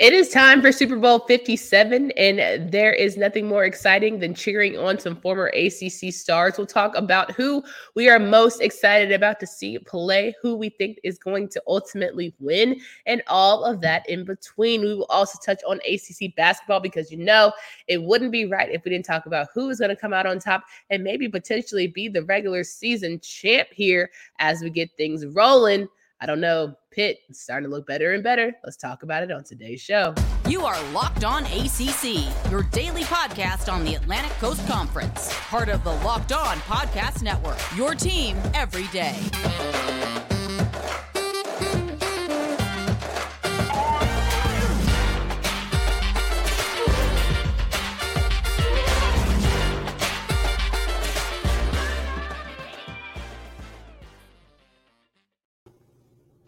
It 0.00 0.14
is 0.14 0.30
time 0.30 0.62
for 0.62 0.72
Super 0.72 0.96
Bowl 0.96 1.18
57, 1.18 2.12
and 2.12 2.72
there 2.72 2.90
is 2.90 3.18
nothing 3.18 3.46
more 3.46 3.66
exciting 3.66 4.18
than 4.18 4.34
cheering 4.34 4.78
on 4.78 4.98
some 4.98 5.14
former 5.14 5.48
ACC 5.48 6.10
stars. 6.10 6.54
We'll 6.56 6.66
talk 6.66 6.96
about 6.96 7.32
who 7.32 7.62
we 7.94 8.08
are 8.08 8.18
most 8.18 8.62
excited 8.62 9.12
about 9.12 9.38
to 9.40 9.46
see 9.46 9.78
play, 9.78 10.34
who 10.40 10.56
we 10.56 10.70
think 10.70 10.98
is 11.04 11.18
going 11.18 11.50
to 11.50 11.62
ultimately 11.68 12.34
win, 12.38 12.80
and 13.04 13.22
all 13.26 13.62
of 13.62 13.82
that 13.82 14.08
in 14.08 14.24
between. 14.24 14.80
We 14.80 14.94
will 14.94 15.04
also 15.10 15.38
touch 15.44 15.60
on 15.68 15.80
ACC 15.86 16.34
basketball 16.34 16.80
because 16.80 17.12
you 17.12 17.18
know 17.18 17.52
it 17.86 18.02
wouldn't 18.02 18.32
be 18.32 18.46
right 18.46 18.70
if 18.70 18.82
we 18.86 18.92
didn't 18.92 19.04
talk 19.04 19.26
about 19.26 19.48
who 19.52 19.68
is 19.68 19.80
going 19.80 19.90
to 19.90 19.96
come 19.96 20.14
out 20.14 20.24
on 20.24 20.38
top 20.38 20.64
and 20.88 21.04
maybe 21.04 21.28
potentially 21.28 21.88
be 21.88 22.08
the 22.08 22.24
regular 22.24 22.64
season 22.64 23.20
champ 23.20 23.68
here 23.70 24.10
as 24.38 24.62
we 24.62 24.70
get 24.70 24.96
things 24.96 25.26
rolling. 25.26 25.86
I 26.20 26.26
don't 26.26 26.40
know. 26.40 26.74
Pitt 26.90 27.20
is 27.30 27.40
starting 27.40 27.68
to 27.68 27.74
look 27.74 27.86
better 27.86 28.12
and 28.12 28.22
better. 28.22 28.52
Let's 28.62 28.76
talk 28.76 29.02
about 29.02 29.22
it 29.22 29.30
on 29.30 29.42
today's 29.42 29.80
show. 29.80 30.14
You 30.48 30.64
are 30.66 30.82
Locked 30.92 31.24
On 31.24 31.44
ACC, 31.44 32.50
your 32.50 32.64
daily 32.64 33.04
podcast 33.04 33.72
on 33.72 33.84
the 33.84 33.94
Atlantic 33.94 34.32
Coast 34.32 34.66
Conference, 34.66 35.32
part 35.48 35.68
of 35.68 35.82
the 35.82 35.92
Locked 35.92 36.32
On 36.32 36.56
Podcast 36.58 37.22
Network. 37.22 37.58
Your 37.76 37.94
team 37.94 38.36
every 38.54 38.86
day. 38.88 40.19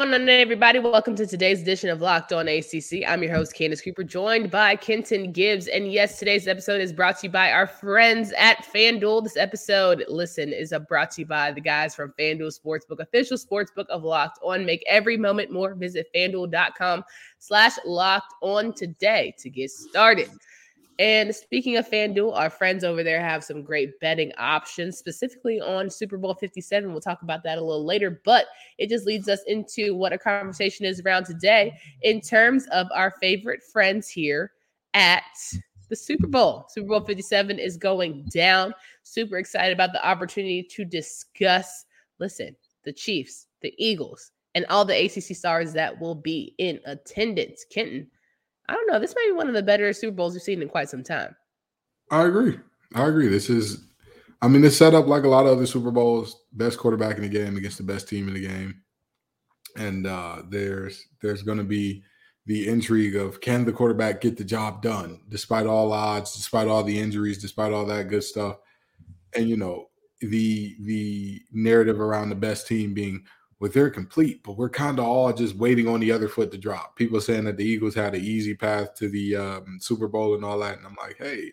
On, 0.03 0.29
everybody? 0.29 0.81
Welcome 0.81 1.15
to 1.15 1.27
today's 1.27 1.63
edition 1.63 1.89
of 1.89 2.01
Locked 2.01 2.33
On 2.33 2.49
ACC. 2.49 3.05
I'm 3.07 3.23
your 3.23 3.33
host, 3.33 3.55
Candace 3.55 3.81
Cooper, 3.81 4.03
joined 4.03 4.51
by 4.51 4.75
Kenton 4.75 5.31
Gibbs. 5.31 5.69
And 5.69 5.93
yes, 5.93 6.19
today's 6.19 6.49
episode 6.49 6.81
is 6.81 6.93
brought 6.93 7.21
to 7.21 7.29
you 7.29 7.31
by 7.31 7.53
our 7.53 7.69
friends 7.69 8.33
at 8.37 8.67
FanDuel. 8.75 9.23
This 9.23 9.37
episode, 9.37 10.05
listen, 10.09 10.53
is 10.53 10.75
brought 10.89 11.13
to 11.13 11.21
you 11.21 11.27
by 11.27 11.53
the 11.53 11.61
guys 11.61 11.95
from 11.95 12.13
FanDuel 12.19 12.59
Sportsbook, 12.59 12.99
official 12.99 13.37
sportsbook 13.37 13.87
of 13.91 14.03
Locked 14.03 14.41
On. 14.43 14.67
Make 14.67 14.83
every 14.89 15.17
moment 15.17 15.53
more. 15.53 15.75
Visit 15.75 16.09
fanduel.com 16.13 17.05
slash 17.39 17.75
locked 17.87 18.35
on 18.43 18.73
today 18.73 19.33
to 19.39 19.51
get 19.51 19.71
started. 19.71 20.31
And 20.99 21.35
speaking 21.35 21.77
of 21.77 21.89
FanDuel, 21.89 22.37
our 22.37 22.51
friends 22.51 22.85
over 22.85 23.03
there 23.03 23.21
have 23.21 23.43
some 23.43 23.63
great 23.63 23.99
betting 24.01 24.33
options, 24.39 24.99
specifically 24.99 25.61
on 25.61 25.89
Super 25.89 26.19
Bowl 26.19 26.35
57. 26.35 26.91
We'll 26.91 27.01
talk 27.01 27.23
about 27.23 27.43
that 27.45 27.59
a 27.59 27.65
little 27.65 27.85
later, 27.85 28.21
but 28.25 28.47
it 28.79 28.89
just 28.89 29.07
leads 29.07 29.29
us 29.29 29.41
into 29.47 29.95
what 29.95 30.13
a 30.13 30.19
conversation 30.19 30.85
is 30.85 31.01
around 31.01 31.25
today 31.25 31.73
in 32.03 32.21
terms 32.21 32.67
of 32.73 32.87
our 32.95 33.13
favorite 33.21 33.63
friends 33.63 34.09
here 34.09 34.53
at 34.95 35.23
the 35.89 35.97
Super 35.97 36.27
Bowl. 36.27 36.67
Super 36.69 36.89
Bowl 36.89 37.01
57 37.01 37.59
is 37.59 37.77
going 37.77 38.25
down. 38.33 38.75
Super 39.03 39.39
excited 39.39 39.73
about 39.73 39.93
the 39.93 40.07
opportunity 40.07 40.63
to 40.63 40.85
discuss, 40.85 41.85
listen, 42.19 42.55
the 42.85 42.93
Chiefs, 42.93 43.47
the 43.61 43.75
Eagles, 43.79 44.33
and 44.55 44.67
all 44.67 44.85
the 44.85 45.05
ACC 45.05 45.37
stars 45.37 45.73
that 45.73 45.99
will 46.01 46.15
be 46.15 46.55
in 46.59 46.81
attendance. 46.85 47.65
Kenton, 47.71 48.11
I 48.69 48.75
don't 48.75 48.91
know. 48.91 48.99
This 48.99 49.15
might 49.15 49.27
be 49.29 49.33
one 49.33 49.49
of 49.49 49.55
the 49.55 49.63
better 49.63 49.93
Super 49.93 50.17
Bowls 50.17 50.35
we've 50.35 50.43
seen 50.43 50.63
in 50.63 50.69
quite 50.69 50.89
some 50.89 51.03
time. 51.03 51.35
I 52.11 52.27
agree. 52.27 52.59
I 52.95 53.07
agree. 53.07 53.29
This 53.29 53.51
is, 53.51 53.85
I 54.41 54.49
mean, 54.49 54.65
it's 54.65 54.77
set 54.77 54.95
up 54.95 55.07
like 55.07 55.25
a 55.25 55.29
lot 55.29 55.47
of 55.47 55.53
other 55.53 55.67
Super 55.67 55.91
Bowls. 55.91 56.45
Best 56.53 56.79
quarterback 56.79 57.17
in 57.17 57.23
the 57.23 57.29
game 57.29 57.57
against 57.57 57.79
the 57.79 57.85
best 57.85 58.09
team 58.09 58.29
in 58.29 58.35
the 58.35 58.47
game, 58.47 58.83
and 59.77 60.07
uh, 60.07 60.43
there's 60.49 61.07
there's 61.23 61.43
going 61.43 61.59
to 61.59 61.65
be 61.65 62.03
the 62.47 62.69
intrigue 62.69 63.17
of 63.17 63.41
can 63.41 63.65
the 63.65 63.73
quarterback 63.73 64.21
get 64.21 64.37
the 64.37 64.45
job 64.45 64.83
done 64.83 65.21
despite 65.29 65.67
all 65.67 65.93
odds, 65.93 66.35
despite 66.37 66.69
all 66.69 66.83
the 66.83 66.99
injuries, 66.99 67.39
despite 67.39 67.73
all 67.73 67.87
that 67.87 68.09
good 68.09 68.25
stuff, 68.25 68.57
and 69.35 69.49
you 69.49 69.57
know 69.57 69.87
the 70.21 70.77
the 70.83 71.41
narrative 71.53 72.01
around 72.01 72.29
the 72.29 72.35
best 72.35 72.67
team 72.67 72.95
being 72.95 73.25
with 73.63 73.75
they're 73.75 73.91
complete, 73.91 74.43
but 74.43 74.57
we're 74.57 74.69
kind 74.69 74.99
of 74.99 75.05
all 75.05 75.33
just 75.33 75.55
waiting 75.55 75.87
on 75.87 76.01
the 76.01 76.11
other 76.11 76.27
foot 76.27 76.51
to 76.51 76.59
drop. 76.59 76.97
People 76.97 77.21
saying 77.21 77.45
that 77.45 77.57
the 77.57 77.65
Eagles 77.65 77.95
had 77.95 78.13
an 78.13 78.21
easy 78.21 78.57
path 78.57 78.93
to 78.97 79.09
the 79.09 79.37
um, 79.37 79.79
Super 79.81 80.09
Bowl 80.09 80.35
and 80.35 80.45
all 80.45 80.59
that, 80.59 80.79
and 80.79 80.85
I'm 80.85 80.97
like, 80.97 81.17
hey, 81.17 81.53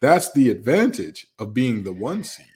that's 0.00 0.30
the 0.34 0.50
advantage 0.50 1.26
of 1.40 1.52
being 1.52 1.82
the 1.82 1.92
one 1.92 2.22
seed. 2.22 2.46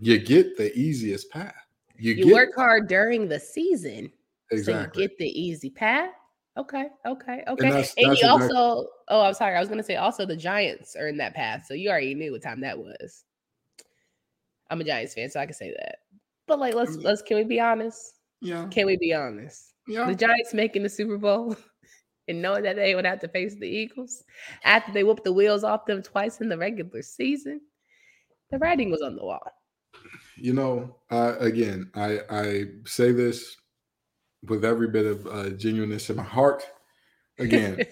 You 0.00 0.20
get 0.20 0.56
the 0.56 0.72
easiest 0.78 1.32
path. 1.32 1.52
You, 1.98 2.12
you 2.12 2.32
work 2.32 2.54
hard 2.54 2.86
during 2.86 3.26
the 3.26 3.40
season, 3.40 4.12
exactly. 4.52 4.84
so 4.94 5.00
you 5.00 5.08
get 5.08 5.18
the 5.18 5.40
easy 5.40 5.70
path. 5.70 6.10
Okay, 6.56 6.86
okay, 7.06 7.42
okay. 7.48 7.66
And, 7.66 7.76
that's, 7.76 7.94
and 7.96 8.12
that's 8.12 8.22
you 8.22 8.28
exactly. 8.28 8.56
also, 8.56 8.86
oh, 9.08 9.22
I'm 9.22 9.34
sorry, 9.34 9.56
I 9.56 9.58
was 9.58 9.68
going 9.68 9.80
to 9.80 9.84
say 9.84 9.96
also 9.96 10.24
the 10.24 10.36
Giants 10.36 10.94
are 10.94 11.08
in 11.08 11.16
that 11.16 11.34
path, 11.34 11.64
so 11.66 11.74
you 11.74 11.90
already 11.90 12.14
knew 12.14 12.30
what 12.30 12.42
time 12.42 12.60
that 12.60 12.78
was. 12.78 13.24
I'm 14.70 14.80
a 14.80 14.84
Giants 14.84 15.14
fan, 15.14 15.28
so 15.28 15.40
I 15.40 15.46
can 15.46 15.54
say 15.54 15.74
that. 15.76 15.96
But 16.46 16.58
like, 16.58 16.74
let's 16.74 16.96
let's 16.96 17.22
can 17.22 17.36
we 17.36 17.44
be 17.44 17.60
honest? 17.60 18.20
Yeah. 18.40 18.66
Can 18.68 18.86
we 18.86 18.96
be 18.96 19.12
honest? 19.12 19.72
Yeah. 19.88 20.06
The 20.06 20.14
Giants 20.14 20.54
making 20.54 20.82
the 20.82 20.88
Super 20.88 21.18
Bowl 21.18 21.56
and 22.28 22.42
knowing 22.42 22.62
that 22.64 22.76
they 22.76 22.94
would 22.94 23.06
have 23.06 23.20
to 23.20 23.28
face 23.28 23.54
the 23.58 23.68
Eagles 23.68 24.24
after 24.64 24.92
they 24.92 25.04
whooped 25.04 25.24
the 25.24 25.32
wheels 25.32 25.64
off 25.64 25.86
them 25.86 26.02
twice 26.02 26.40
in 26.40 26.48
the 26.48 26.58
regular 26.58 27.02
season, 27.02 27.60
the 28.50 28.58
writing 28.58 28.90
was 28.90 29.02
on 29.02 29.16
the 29.16 29.24
wall. 29.24 29.40
You 30.36 30.52
know, 30.52 30.96
uh, 31.10 31.34
again, 31.38 31.90
I 31.94 32.20
I 32.30 32.64
say 32.84 33.12
this 33.12 33.56
with 34.42 34.64
every 34.64 34.88
bit 34.88 35.06
of 35.06 35.26
uh, 35.26 35.50
genuineness 35.50 36.10
in 36.10 36.16
my 36.16 36.22
heart. 36.22 36.64
Again, 37.38 37.84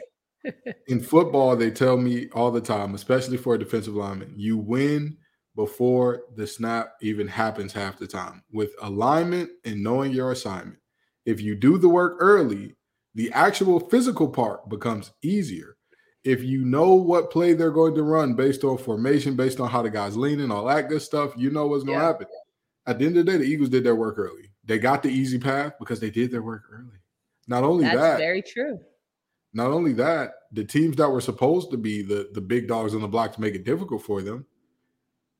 in 0.88 1.00
football, 1.00 1.56
they 1.56 1.70
tell 1.70 1.96
me 1.96 2.28
all 2.30 2.50
the 2.50 2.60
time, 2.60 2.94
especially 2.94 3.36
for 3.36 3.54
a 3.54 3.58
defensive 3.58 3.94
lineman, 3.94 4.34
you 4.36 4.58
win 4.58 5.16
before 5.56 6.22
the 6.34 6.46
snap 6.46 6.94
even 7.00 7.28
happens 7.28 7.72
half 7.72 7.98
the 7.98 8.06
time 8.06 8.42
with 8.52 8.70
alignment 8.82 9.50
and 9.64 9.82
knowing 9.82 10.12
your 10.12 10.32
assignment. 10.32 10.78
If 11.24 11.40
you 11.40 11.54
do 11.54 11.78
the 11.78 11.88
work 11.88 12.16
early, 12.18 12.74
the 13.14 13.32
actual 13.32 13.80
physical 13.80 14.28
part 14.28 14.68
becomes 14.68 15.12
easier. 15.22 15.76
If 16.24 16.42
you 16.42 16.64
know 16.64 16.94
what 16.94 17.30
play 17.30 17.52
they're 17.52 17.70
going 17.70 17.94
to 17.94 18.02
run 18.02 18.34
based 18.34 18.64
on 18.64 18.78
formation, 18.78 19.36
based 19.36 19.60
on 19.60 19.68
how 19.68 19.82
the 19.82 19.90
guy's 19.90 20.16
leaning, 20.16 20.50
all 20.50 20.64
that 20.66 20.88
good 20.88 21.02
stuff, 21.02 21.32
you 21.36 21.50
know 21.50 21.66
what's 21.66 21.84
going 21.84 21.98
to 21.98 22.02
yeah. 22.02 22.08
happen. 22.08 22.26
At 22.86 22.98
the 22.98 23.06
end 23.06 23.16
of 23.16 23.26
the 23.26 23.32
day, 23.32 23.38
the 23.38 23.44
Eagles 23.44 23.68
did 23.68 23.84
their 23.84 23.94
work 23.94 24.18
early. 24.18 24.50
They 24.64 24.78
got 24.78 25.02
the 25.02 25.10
easy 25.10 25.38
path 25.38 25.74
because 25.78 26.00
they 26.00 26.10
did 26.10 26.30
their 26.30 26.42
work 26.42 26.62
early. 26.72 26.98
Not 27.46 27.62
only 27.62 27.84
That's 27.84 27.96
that, 27.96 28.18
very 28.18 28.42
true. 28.42 28.78
Not 29.52 29.70
only 29.70 29.92
that, 29.94 30.32
the 30.52 30.64
teams 30.64 30.96
that 30.96 31.08
were 31.08 31.20
supposed 31.20 31.70
to 31.70 31.76
be 31.76 32.02
the, 32.02 32.30
the 32.32 32.40
big 32.40 32.66
dogs 32.66 32.94
on 32.94 33.02
the 33.02 33.08
block 33.08 33.32
to 33.34 33.40
make 33.40 33.54
it 33.54 33.64
difficult 33.64 34.02
for 34.02 34.22
them, 34.22 34.46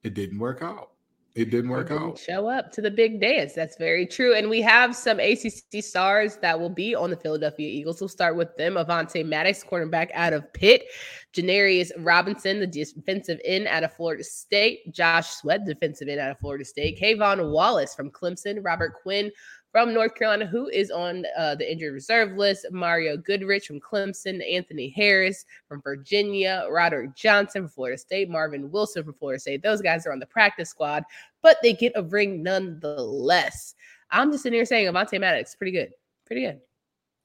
it 0.04 0.14
didn't 0.14 0.38
work 0.38 0.62
out. 0.62 0.90
It 1.34 1.50
didn't 1.50 1.70
work 1.70 1.88
didn't 1.88 2.02
out. 2.02 2.18
Show 2.18 2.48
up 2.48 2.70
to 2.72 2.80
the 2.80 2.92
big 2.92 3.20
dance. 3.20 3.54
That's 3.54 3.76
very 3.76 4.06
true. 4.06 4.36
And 4.36 4.48
we 4.48 4.62
have 4.62 4.94
some 4.94 5.18
ACC 5.18 5.82
stars 5.82 6.36
that 6.36 6.58
will 6.58 6.70
be 6.70 6.94
on 6.94 7.10
the 7.10 7.16
Philadelphia 7.16 7.68
Eagles. 7.68 8.00
We'll 8.00 8.06
start 8.06 8.36
with 8.36 8.56
them. 8.56 8.74
Avonte 8.74 9.26
Maddox, 9.26 9.64
cornerback 9.64 10.10
out 10.14 10.32
of 10.32 10.52
Pitt. 10.52 10.84
Janarius 11.32 11.90
Robinson, 11.98 12.60
the 12.60 12.68
defensive 12.68 13.40
end 13.44 13.66
out 13.66 13.82
of 13.82 13.92
Florida 13.92 14.22
State. 14.22 14.92
Josh 14.92 15.30
Sweat, 15.30 15.64
defensive 15.64 16.06
end 16.06 16.20
out 16.20 16.30
of 16.30 16.38
Florida 16.38 16.64
State. 16.64 17.00
K'Von 17.00 17.50
Wallace 17.50 17.96
from 17.96 18.10
Clemson. 18.12 18.60
Robert 18.62 18.94
Quinn 19.02 19.32
from 19.74 19.92
North 19.92 20.14
Carolina, 20.14 20.46
who 20.46 20.68
is 20.68 20.92
on 20.92 21.24
uh, 21.36 21.56
the 21.56 21.68
injured 21.68 21.94
reserve 21.94 22.36
list. 22.36 22.64
Mario 22.70 23.16
Goodrich 23.16 23.66
from 23.66 23.80
Clemson, 23.80 24.40
Anthony 24.48 24.88
Harris 24.88 25.44
from 25.66 25.82
Virginia, 25.82 26.64
Roderick 26.70 27.16
Johnson 27.16 27.62
from 27.62 27.70
Florida 27.70 27.98
State, 27.98 28.30
Marvin 28.30 28.70
Wilson 28.70 29.02
from 29.02 29.14
Florida 29.14 29.40
State. 29.40 29.64
Those 29.64 29.82
guys 29.82 30.06
are 30.06 30.12
on 30.12 30.20
the 30.20 30.26
practice 30.26 30.70
squad, 30.70 31.02
but 31.42 31.56
they 31.60 31.72
get 31.72 31.90
a 31.96 32.04
ring 32.04 32.40
nonetheless. 32.40 33.74
I'm 34.12 34.30
just 34.30 34.44
sitting 34.44 34.56
here 34.56 34.64
saying 34.64 34.86
Avonte 34.86 35.18
Maddox, 35.18 35.56
pretty 35.56 35.72
good. 35.72 35.90
Pretty 36.24 36.42
good. 36.42 36.60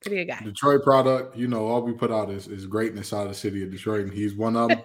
Pretty 0.02 0.24
good 0.24 0.32
guy. 0.32 0.42
Detroit 0.44 0.82
product, 0.84 1.36
you 1.36 1.48
know, 1.48 1.68
all 1.68 1.82
we 1.82 1.92
put 1.92 2.10
out 2.10 2.30
is, 2.30 2.48
is 2.48 2.66
greatness 2.66 3.12
out 3.12 3.24
of 3.24 3.30
the 3.30 3.36
city 3.36 3.64
of 3.64 3.72
Detroit, 3.72 4.06
and 4.06 4.14
he's 4.14 4.34
one 4.34 4.56
of 4.56 4.70
them. 4.70 4.82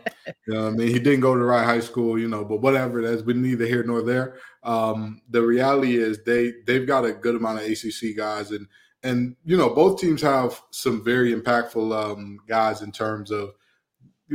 I 0.52 0.70
mean? 0.70 0.88
He 0.88 0.98
didn't 0.98 1.20
go 1.20 1.34
to 1.34 1.38
the 1.38 1.46
right 1.46 1.64
high 1.64 1.80
school, 1.80 2.18
you 2.18 2.26
know, 2.26 2.44
but 2.44 2.60
whatever, 2.60 3.00
that's 3.00 3.22
been 3.22 3.40
neither 3.40 3.64
here 3.64 3.84
nor 3.84 4.02
there. 4.02 4.38
Um, 4.64 5.22
the 5.30 5.42
reality 5.42 5.96
is 5.96 6.24
they 6.24 6.54
they've 6.66 6.86
got 6.86 7.04
a 7.04 7.12
good 7.12 7.36
amount 7.36 7.60
of 7.60 7.64
ACC 7.64 8.16
guys, 8.16 8.50
and 8.50 8.66
and 9.04 9.36
you 9.44 9.56
know, 9.56 9.70
both 9.70 10.00
teams 10.00 10.20
have 10.22 10.60
some 10.70 11.04
very 11.04 11.32
impactful 11.32 11.94
um, 11.94 12.38
guys 12.48 12.82
in 12.82 12.90
terms 12.90 13.30
of 13.30 13.52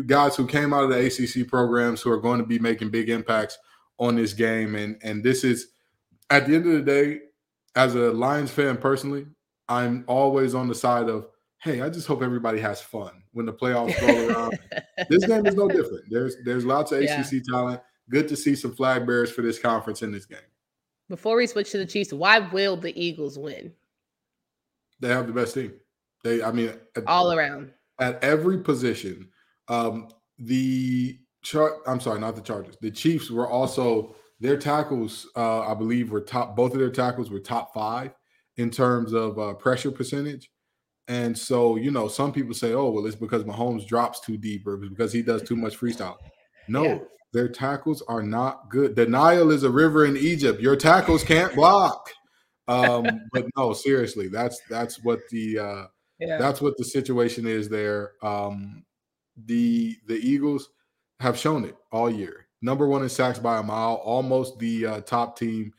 guys 0.06 0.38
who 0.38 0.48
came 0.48 0.74
out 0.74 0.84
of 0.84 0.92
the 0.92 1.06
ACC 1.06 1.46
programs 1.46 2.02
who 2.02 2.12
are 2.12 2.22
going 2.22 2.40
to 2.40 2.46
be 2.46 2.60
making 2.60 2.90
big 2.90 3.10
impacts 3.10 3.58
on 3.98 4.16
this 4.16 4.32
game, 4.32 4.76
and 4.76 4.98
and 5.04 5.26
this 5.26 5.44
is 5.44 5.68
at 6.30 6.48
the 6.48 6.56
end 6.56 6.66
of 6.68 6.72
the 6.72 6.82
day, 6.82 7.20
as 7.76 7.96
a 7.96 8.12
Lions 8.12 8.52
fan 8.52 8.78
personally, 8.78 9.26
I'm 9.70 10.04
always 10.08 10.56
on 10.56 10.68
the 10.68 10.76
side 10.76 11.08
of, 11.08 11.28
hey, 11.62 11.82
I 11.82 11.90
just 11.90 12.08
hope 12.08 12.24
everybody 12.24 12.60
has 12.60 12.82
fun 12.82 13.24
when 13.32 13.46
the 13.46 13.54
playoffs 13.54 14.00
roll 14.02 14.32
around. 14.32 14.60
this 15.10 15.26
game 15.26 15.46
is 15.46 15.56
no 15.56 15.68
different. 15.68 16.06
There's 16.10 16.36
there's 16.44 16.66
lots 16.66 16.92
of 16.92 17.04
yeah. 17.04 17.22
ACC 17.22 17.44
talent. 17.44 17.80
Good 18.10 18.28
to 18.30 18.36
see 18.36 18.56
some 18.56 18.76
flag 18.76 19.06
bearers 19.06 19.32
for 19.32 19.44
this 19.44 19.60
conference 19.60 20.02
in 20.02 20.12
this 20.12 20.26
game. 20.26 20.40
Before 21.08 21.38
we 21.38 21.46
switch 21.46 21.72
to 21.72 21.78
the 21.78 21.86
Chiefs, 21.86 22.12
why 22.12 22.40
will 22.40 22.76
the 22.76 23.00
Eagles 23.00 23.38
win? 23.38 23.72
They 25.00 25.10
have 25.10 25.28
the 25.28 25.34
best 25.34 25.54
team. 25.54 25.74
They, 26.24 26.44
I 26.44 26.52
mean, 26.52 26.74
all 27.08 27.32
around. 27.32 27.72
at 28.00 28.22
every 28.24 28.58
position. 28.58 29.30
Um, 29.68 30.10
the 30.40 31.20
chart. 31.44 31.76
I'm 31.86 32.00
sorry, 32.00 32.20
not 32.20 32.36
the 32.36 32.42
Chargers. 32.42 32.76
The 32.82 32.92
Chiefs 32.92 33.30
were 33.30 33.48
also 33.48 34.16
their 34.40 34.58
tackles. 34.58 35.28
Uh, 35.36 35.62
I 35.62 35.76
believe 35.76 36.12
were 36.12 36.22
top. 36.22 36.56
Both 36.56 36.74
of 36.74 36.80
their 36.80 36.90
tackles 36.90 37.30
were 37.30 37.40
top 37.40 37.74
five 37.74 38.12
in 38.60 38.70
terms 38.70 39.14
of 39.14 39.40
uh, 39.40 39.54
pressure 39.54 39.90
percentage. 39.90 40.52
And 41.08 41.36
so, 41.36 41.78
you 41.78 41.92
know, 41.92 42.08
some 42.10 42.32
people 42.34 42.54
say, 42.54 42.74
"Oh, 42.74 42.92
well, 42.92 43.08
it's 43.08 43.16
because 43.16 43.44
Mahomes 43.44 43.88
drops 43.88 44.20
too 44.20 44.38
deep, 44.38 44.68
or 44.68 44.78
because 44.78 45.12
he 45.12 45.24
does 45.24 45.42
too 45.42 45.56
much 45.56 45.80
freestyle." 45.80 46.18
No, 46.72 46.84
yeah. 46.84 47.00
their 47.34 47.50
tackles 47.50 48.04
are 48.04 48.22
not 48.22 48.70
good. 48.70 48.96
The 48.96 49.08
Nile 49.08 49.50
is 49.50 49.64
a 49.64 49.72
river 49.72 50.06
in 50.06 50.16
Egypt. 50.16 50.62
Your 50.62 50.76
tackles 50.76 51.24
can't 51.24 51.56
block. 51.56 52.12
Um, 52.68 53.08
but 53.34 53.46
no, 53.58 53.74
seriously, 53.74 54.28
that's 54.28 54.62
that's 54.70 55.04
what 55.04 55.22
the 55.32 55.58
uh, 55.58 55.84
yeah. 56.20 56.38
that's 56.38 56.62
what 56.62 56.78
the 56.78 56.86
situation 56.86 57.48
is 57.48 57.70
there. 57.70 58.12
Um, 58.22 58.84
the 59.48 59.98
the 60.06 60.18
Eagles 60.18 60.70
have 61.22 61.40
shown 61.40 61.66
it 61.66 61.76
all 61.92 62.08
year. 62.08 62.46
Number 62.62 62.88
one 62.88 63.02
in 63.02 63.10
sacks 63.10 63.40
by 63.40 63.58
a 63.58 63.64
mile, 63.64 63.96
almost 63.96 64.60
the 64.60 64.86
uh, 64.86 65.02
top 65.02 65.40
team 65.40 65.74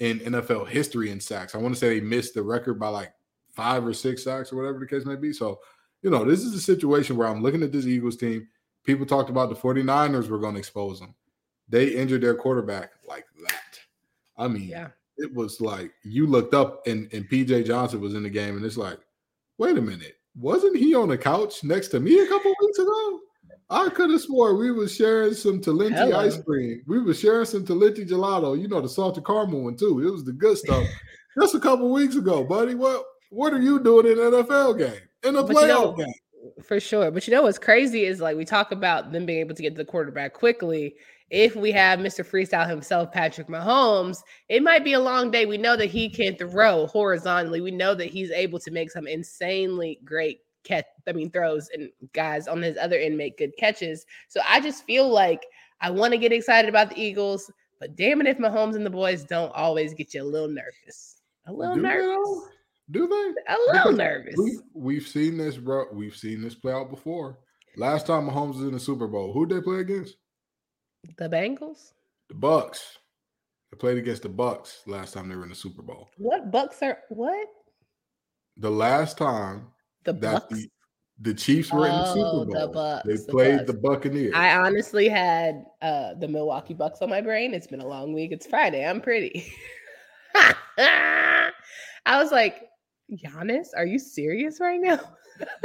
in 0.00 0.20
NFL 0.20 0.68
history 0.68 1.10
in 1.10 1.20
sacks. 1.20 1.54
I 1.54 1.58
want 1.58 1.74
to 1.74 1.80
say 1.80 1.98
they 1.98 2.04
missed 2.04 2.34
the 2.34 2.42
record 2.42 2.74
by 2.74 2.88
like 2.88 3.12
five 3.52 3.86
or 3.86 3.92
six 3.92 4.24
sacks 4.24 4.52
or 4.52 4.56
whatever 4.56 4.78
the 4.78 4.86
case 4.86 5.04
may 5.04 5.16
be. 5.16 5.32
So, 5.32 5.60
you 6.02 6.10
know, 6.10 6.24
this 6.24 6.40
is 6.40 6.54
a 6.54 6.60
situation 6.60 7.16
where 7.16 7.28
I'm 7.28 7.42
looking 7.42 7.62
at 7.62 7.72
this 7.72 7.86
Eagles 7.86 8.16
team. 8.16 8.48
People 8.84 9.06
talked 9.06 9.30
about 9.30 9.48
the 9.48 9.54
49ers 9.54 10.28
were 10.28 10.38
going 10.38 10.54
to 10.54 10.58
expose 10.58 11.00
them. 11.00 11.14
They 11.68 11.88
injured 11.88 12.20
their 12.20 12.34
quarterback 12.34 12.92
like 13.08 13.24
that. 13.46 13.80
I 14.36 14.48
mean, 14.48 14.68
yeah. 14.68 14.88
it 15.16 15.32
was 15.32 15.60
like 15.60 15.92
you 16.02 16.26
looked 16.26 16.52
up 16.52 16.86
and, 16.86 17.10
and 17.12 17.28
PJ 17.28 17.66
Johnson 17.66 18.00
was 18.00 18.14
in 18.14 18.24
the 18.24 18.30
game, 18.30 18.56
and 18.56 18.66
it's 18.66 18.76
like, 18.76 18.98
wait 19.56 19.78
a 19.78 19.82
minute, 19.82 20.16
wasn't 20.36 20.76
he 20.76 20.94
on 20.94 21.08
the 21.08 21.16
couch 21.16 21.64
next 21.64 21.88
to 21.88 22.00
me 22.00 22.18
a 22.18 22.26
couple 22.26 22.52
weeks 22.60 22.78
ago? 22.78 23.20
I 23.74 23.88
could 23.88 24.10
have 24.10 24.20
swore 24.20 24.54
we 24.56 24.70
was 24.70 24.94
sharing 24.94 25.34
some 25.34 25.60
Talenti 25.60 25.96
Hello. 25.96 26.20
ice 26.20 26.40
cream. 26.40 26.82
We 26.86 27.02
was 27.02 27.18
sharing 27.18 27.44
some 27.44 27.66
Talenti 27.66 28.08
gelato. 28.08 28.60
You 28.60 28.68
know 28.68 28.80
the 28.80 28.88
salted 28.88 29.26
caramel 29.26 29.64
one 29.64 29.76
too. 29.76 30.00
It 30.06 30.10
was 30.10 30.24
the 30.24 30.32
good 30.32 30.56
stuff. 30.56 30.86
Just 31.40 31.56
a 31.56 31.60
couple 31.60 31.92
weeks 31.92 32.14
ago, 32.14 32.44
buddy. 32.44 32.76
What 32.76 33.04
what 33.30 33.52
are 33.52 33.60
you 33.60 33.80
doing 33.80 34.06
in 34.06 34.18
an 34.20 34.30
NFL 34.30 34.78
game? 34.78 35.00
In 35.24 35.34
a 35.34 35.42
but 35.42 35.56
playoff 35.56 35.62
you 35.62 35.68
know, 35.68 35.92
game? 35.92 36.14
For 36.62 36.78
sure. 36.78 37.10
But 37.10 37.26
you 37.26 37.34
know 37.34 37.42
what's 37.42 37.58
crazy 37.58 38.04
is 38.04 38.20
like 38.20 38.36
we 38.36 38.44
talk 38.44 38.70
about 38.70 39.10
them 39.10 39.26
being 39.26 39.40
able 39.40 39.56
to 39.56 39.62
get 39.62 39.74
the 39.74 39.84
quarterback 39.84 40.34
quickly. 40.34 40.94
If 41.30 41.56
we 41.56 41.72
have 41.72 41.98
Mr. 41.98 42.24
Freestyle 42.24 42.68
himself, 42.68 43.10
Patrick 43.10 43.48
Mahomes, 43.48 44.18
it 44.48 44.62
might 44.62 44.84
be 44.84 44.92
a 44.92 45.00
long 45.00 45.32
day. 45.32 45.46
We 45.46 45.58
know 45.58 45.74
that 45.76 45.86
he 45.86 46.08
can 46.08 46.36
throw 46.36 46.86
horizontally. 46.86 47.60
We 47.60 47.72
know 47.72 47.94
that 47.96 48.10
he's 48.10 48.30
able 48.30 48.60
to 48.60 48.70
make 48.70 48.92
some 48.92 49.08
insanely 49.08 49.98
great 50.04 50.43
catch, 50.64 50.86
I 51.06 51.12
mean, 51.12 51.30
throws 51.30 51.68
and 51.72 51.90
guys 52.12 52.48
on 52.48 52.62
his 52.62 52.76
other 52.76 52.96
end 52.96 53.16
make 53.16 53.38
good 53.38 53.52
catches. 53.58 54.04
So 54.28 54.40
I 54.48 54.60
just 54.60 54.84
feel 54.84 55.08
like 55.08 55.46
I 55.80 55.90
want 55.90 56.12
to 56.12 56.18
get 56.18 56.32
excited 56.32 56.68
about 56.68 56.90
the 56.90 57.00
Eagles, 57.00 57.50
but 57.78 57.96
damn 57.96 58.20
it 58.20 58.26
if 58.26 58.38
Mahomes 58.38 58.74
and 58.74 58.84
the 58.84 58.90
boys 58.90 59.24
don't 59.24 59.52
always 59.54 59.94
get 59.94 60.14
you 60.14 60.22
a 60.22 60.24
little 60.24 60.48
nervous. 60.48 61.20
A 61.46 61.52
little 61.52 61.76
Do 61.76 61.82
nervous. 61.82 62.28
They 62.88 62.98
Do 62.98 63.06
they? 63.08 63.52
A 63.52 63.56
little 63.56 63.92
because 63.92 63.96
nervous. 63.96 64.34
We've, 64.38 64.60
we've, 64.72 65.06
seen 65.06 65.36
this, 65.36 65.56
bro. 65.56 65.86
We've 65.92 66.16
seen 66.16 66.42
this 66.42 66.54
play 66.54 66.72
out 66.72 66.90
before. 66.90 67.38
Last 67.76 68.06
time 68.06 68.28
Mahomes 68.28 68.54
was 68.54 68.62
in 68.62 68.72
the 68.72 68.80
Super 68.80 69.06
Bowl, 69.06 69.32
who 69.32 69.46
did 69.46 69.58
they 69.58 69.62
play 69.62 69.80
against? 69.80 70.16
The 71.18 71.28
Bengals. 71.28 71.92
The 72.28 72.34
Bucks. 72.34 72.98
They 73.70 73.76
played 73.76 73.98
against 73.98 74.22
the 74.22 74.28
Bucks 74.28 74.82
last 74.86 75.12
time 75.12 75.28
they 75.28 75.36
were 75.36 75.42
in 75.42 75.48
the 75.48 75.54
Super 75.54 75.82
Bowl. 75.82 76.08
What 76.16 76.50
Bucks 76.50 76.82
are 76.82 76.98
what? 77.08 77.48
The 78.56 78.70
last 78.70 79.18
time 79.18 79.66
the 80.04 80.12
Bucks. 80.12 80.46
The, 80.48 80.70
the, 81.20 81.34
Chiefs 81.34 81.72
were 81.72 81.80
oh, 81.80 81.84
in 81.84 81.90
the 81.90 82.06
Super 82.06 82.20
oh, 82.20 82.44
Bowl. 82.44 82.60
The 82.60 82.68
Bucks, 82.68 83.06
they 83.06 83.32
played 83.32 83.60
the, 83.60 83.72
the, 83.72 83.78
Buccaneers. 83.78 84.34
I 84.34 84.56
honestly 84.56 85.08
had 85.08 85.64
uh, 85.82 86.14
the 86.14 86.28
Milwaukee 86.28 86.74
Bucks 86.74 87.00
on 87.02 87.10
my 87.10 87.20
brain. 87.20 87.54
It's 87.54 87.66
been 87.66 87.80
a 87.80 87.86
long 87.86 88.12
week. 88.12 88.32
It's 88.32 88.46
Friday. 88.46 88.84
I'm 88.84 89.00
pretty. 89.00 89.52
I 90.78 91.52
was 92.08 92.32
like, 92.32 92.68
Giannis, 93.12 93.68
are 93.76 93.86
you 93.86 93.98
serious 93.98 94.60
right 94.60 94.80
now? 94.80 95.00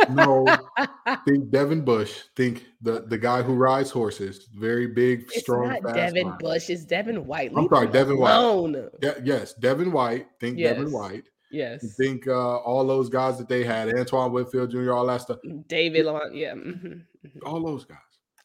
no, 0.10 0.46
think 1.28 1.52
Devin 1.52 1.82
Bush. 1.82 2.24
Think 2.36 2.66
the 2.82 3.06
the 3.08 3.18
guy 3.18 3.42
who 3.42 3.54
rides 3.54 3.92
horses. 3.92 4.50
Very 4.56 4.88
big, 4.88 5.24
it's 5.32 5.42
strong. 5.42 5.70
Not 5.70 5.94
Devin 5.94 6.34
Bush. 6.40 6.70
It's 6.70 6.86
Devin 6.86 7.26
White. 7.26 7.52
I'm 7.56 7.68
sorry, 7.70 7.88
Devin 7.88 8.18
alone. 8.18 8.74
White. 8.74 9.02
De- 9.02 9.22
yes, 9.24 9.54
Devin 9.54 9.92
White. 9.92 10.28
Think 10.40 10.58
yes. 10.58 10.76
Devin 10.76 10.92
White. 10.92 11.29
Yes. 11.52 11.84
You 11.84 11.90
think 11.90 12.28
uh, 12.28 12.58
all 12.58 12.86
those 12.86 13.10
guys 13.10 13.38
that 13.38 13.50
they 13.50 13.64
had, 13.64 13.94
Antoine 13.94 14.32
Winfield 14.32 14.72
Jr., 14.72 14.94
all 14.94 15.06
that 15.08 15.22
stuff. 15.22 15.40
David 15.68 16.06
Long, 16.06 16.32
yeah. 16.34 16.54
Mm-hmm. 16.54 16.88
Mm-hmm. 16.88 17.40
All 17.46 17.64
those 17.64 17.86
guys. 17.86 17.98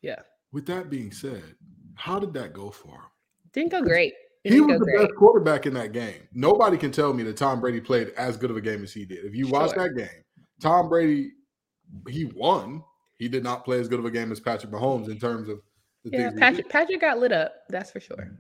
Yeah. 0.03 0.21
With 0.53 0.67
that 0.67 0.91
being 0.91 1.13
said, 1.13 1.43
how 1.95 2.19
did 2.19 2.33
that 2.35 2.53
go 2.53 2.71
for 2.71 2.89
him? 2.89 3.11
Didn't 3.53 3.73
go 3.73 3.83
great. 3.83 4.15
It 4.45 4.53
he 4.53 4.61
was 4.61 4.79
the 4.79 4.85
great. 4.85 4.99
best 4.99 5.15
quarterback 5.17 5.67
in 5.67 5.75
that 5.75 5.93
game. 5.93 6.29
Nobody 6.33 6.77
can 6.77 6.91
tell 6.91 7.13
me 7.13 7.23
that 7.25 7.37
Tom 7.37 7.61
Brady 7.61 7.81
played 7.81 8.09
as 8.17 8.37
good 8.37 8.51
of 8.51 8.57
a 8.57 8.61
game 8.61 8.83
as 8.83 8.93
he 8.93 9.05
did. 9.05 9.25
If 9.25 9.35
you 9.35 9.49
watch 9.49 9.73
sure. 9.73 9.89
that 9.89 9.97
game, 9.97 10.23
Tom 10.61 10.89
Brady, 10.89 11.31
he 12.09 12.27
won. 12.27 12.83
He 13.19 13.29
did 13.29 13.43
not 13.43 13.65
play 13.65 13.81
as 13.81 13.89
good 13.89 14.01
of 14.01 14.05
a 14.05 14.11
game 14.11 14.33
as 14.33 14.41
Patrick 14.41 14.71
Mahomes 14.71 15.09
in 15.09 15.19
terms 15.19 15.49
of 15.49 15.61
the 16.05 16.11
yeah, 16.11 16.31
Patrick 16.37 16.69
Patrick 16.69 17.01
got 17.01 17.19
lit 17.19 17.33
up. 17.33 17.55
That's 17.71 17.91
for 17.91 18.01
sure 18.01 18.37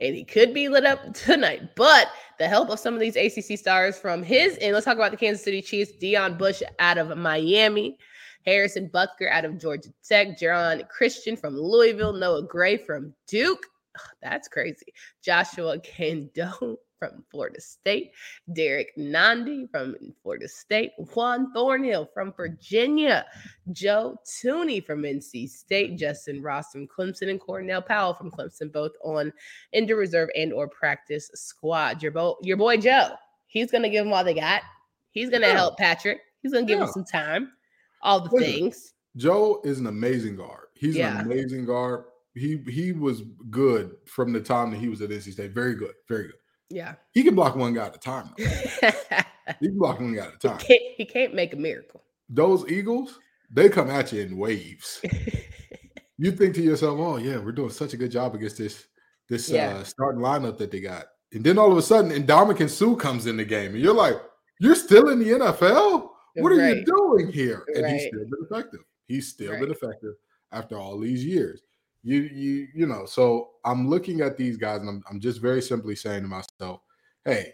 and 0.00 0.14
he 0.14 0.24
could 0.24 0.54
be 0.54 0.68
lit 0.68 0.84
up 0.84 1.14
tonight. 1.14 1.74
But 1.76 2.08
the 2.38 2.48
help 2.48 2.70
of 2.70 2.78
some 2.78 2.94
of 2.94 3.00
these 3.00 3.16
ACC 3.16 3.58
stars 3.58 3.98
from 3.98 4.22
his 4.22 4.56
and 4.58 4.72
let's 4.72 4.84
talk 4.84 4.96
about 4.96 5.10
the 5.10 5.16
Kansas 5.16 5.44
City 5.44 5.62
Chiefs. 5.62 5.92
Deon 6.00 6.38
Bush 6.38 6.62
out 6.78 6.98
of 6.98 7.16
Miami, 7.16 7.98
Harrison 8.44 8.88
Butker 8.88 9.30
out 9.30 9.44
of 9.44 9.58
Georgia 9.58 9.90
Tech, 10.06 10.38
Geron 10.38 10.88
Christian 10.88 11.36
from 11.36 11.58
Louisville, 11.58 12.12
Noah 12.12 12.46
Gray 12.46 12.76
from 12.76 13.12
Duke. 13.26 13.64
that's 14.22 14.48
crazy. 14.48 14.92
Joshua 15.22 15.78
Kaindoh 15.78 16.76
from 16.98 17.24
Florida 17.30 17.60
State, 17.60 18.12
Derrick 18.52 18.92
Nnadi 18.98 19.70
from 19.70 19.96
Florida 20.22 20.48
State, 20.48 20.92
Juan 21.14 21.52
Thornhill 21.52 22.08
from 22.12 22.32
Virginia, 22.32 23.24
Joe 23.72 24.16
Thuney 24.26 24.84
from 24.84 25.02
NC 25.02 25.48
State, 25.48 25.96
Justin 25.96 26.42
Ross 26.42 26.72
from 26.72 26.86
Clemson, 26.88 27.30
and 27.30 27.40
Cornell 27.40 27.82
Powell 27.82 28.14
from 28.14 28.30
Clemson, 28.30 28.72
both 28.72 28.92
on 29.04 29.32
indoor 29.72 29.98
reserve 29.98 30.28
and 30.36 30.52
or 30.52 30.68
practice 30.68 31.30
squad. 31.34 32.02
Your, 32.02 32.12
bo- 32.12 32.38
your 32.42 32.56
boy 32.56 32.76
Joe, 32.76 33.14
he's 33.46 33.70
going 33.70 33.82
to 33.82 33.90
give 33.90 34.04
them 34.04 34.12
all 34.12 34.24
they 34.24 34.34
got. 34.34 34.62
He's 35.10 35.30
going 35.30 35.42
to 35.42 35.48
yeah. 35.48 35.54
help 35.54 35.78
Patrick. 35.78 36.20
He's 36.42 36.52
going 36.52 36.66
to 36.66 36.70
give 36.70 36.78
yeah. 36.78 36.86
him 36.86 36.92
some 36.92 37.04
time, 37.04 37.52
all 38.02 38.20
the 38.20 38.30
Listen, 38.30 38.52
things. 38.52 38.94
Joe 39.16 39.60
is 39.64 39.80
an 39.80 39.86
amazing 39.86 40.36
guard. 40.36 40.66
He's 40.74 40.96
yeah. 40.96 41.18
an 41.18 41.26
amazing 41.26 41.66
guard. 41.66 42.04
He 42.34 42.58
he 42.68 42.92
was 42.92 43.22
good 43.50 43.96
from 44.06 44.32
the 44.32 44.40
time 44.40 44.70
that 44.70 44.78
he 44.78 44.88
was 44.88 45.02
at 45.02 45.10
NC 45.10 45.32
State. 45.32 45.50
Very 45.50 45.74
good, 45.74 45.94
very 46.08 46.24
good. 46.24 46.34
Yeah. 46.70 46.94
He 47.12 47.22
can 47.22 47.34
block 47.34 47.56
one 47.56 47.74
guy 47.74 47.86
at 47.86 47.96
a 47.96 47.98
time. 47.98 48.30
he 48.36 49.68
can 49.68 49.78
block 49.78 50.00
one 50.00 50.14
guy 50.14 50.26
at 50.26 50.34
a 50.34 50.38
time. 50.38 50.58
He 50.58 50.66
can't, 50.66 50.82
he 50.96 51.04
can't 51.04 51.34
make 51.34 51.54
a 51.54 51.56
miracle. 51.56 52.02
Those 52.28 52.70
Eagles, 52.70 53.18
they 53.50 53.68
come 53.68 53.90
at 53.90 54.12
you 54.12 54.22
in 54.22 54.36
waves. 54.36 55.00
you 56.18 56.32
think 56.32 56.54
to 56.56 56.62
yourself, 56.62 56.98
"Oh 57.00 57.16
yeah, 57.16 57.38
we're 57.38 57.52
doing 57.52 57.70
such 57.70 57.94
a 57.94 57.96
good 57.96 58.10
job 58.10 58.34
against 58.34 58.58
this 58.58 58.86
this 59.28 59.48
yeah. 59.48 59.76
uh, 59.76 59.84
starting 59.84 60.20
lineup 60.20 60.58
that 60.58 60.70
they 60.70 60.80
got," 60.80 61.06
and 61.32 61.42
then 61.42 61.58
all 61.58 61.72
of 61.72 61.78
a 61.78 61.82
sudden, 61.82 62.10
Ndamukong 62.10 62.68
Suh 62.68 62.94
comes 62.96 63.26
in 63.26 63.38
the 63.38 63.44
game, 63.44 63.72
and 63.72 63.82
you're 63.82 63.94
like, 63.94 64.20
"You're 64.60 64.74
still 64.74 65.08
in 65.08 65.20
the 65.20 65.30
NFL? 65.30 66.10
What 66.34 66.50
right. 66.50 66.58
are 66.58 66.74
you 66.74 66.84
doing 66.84 67.32
here?" 67.32 67.64
And 67.74 67.84
right. 67.84 67.94
he's 67.94 68.08
still 68.08 68.24
been 68.24 68.46
effective. 68.50 68.80
He's 69.06 69.28
still 69.28 69.52
right. 69.52 69.60
been 69.60 69.70
effective 69.70 70.14
after 70.52 70.78
all 70.78 70.98
these 70.98 71.24
years 71.24 71.62
you 72.08 72.22
you 72.32 72.68
you 72.74 72.86
know 72.86 73.04
so 73.04 73.50
i'm 73.64 73.88
looking 73.88 74.20
at 74.20 74.36
these 74.36 74.56
guys 74.56 74.80
and 74.80 74.88
i'm, 74.88 75.02
I'm 75.10 75.20
just 75.20 75.40
very 75.40 75.60
simply 75.60 75.94
saying 75.94 76.22
to 76.22 76.28
myself 76.28 76.80
hey 77.24 77.52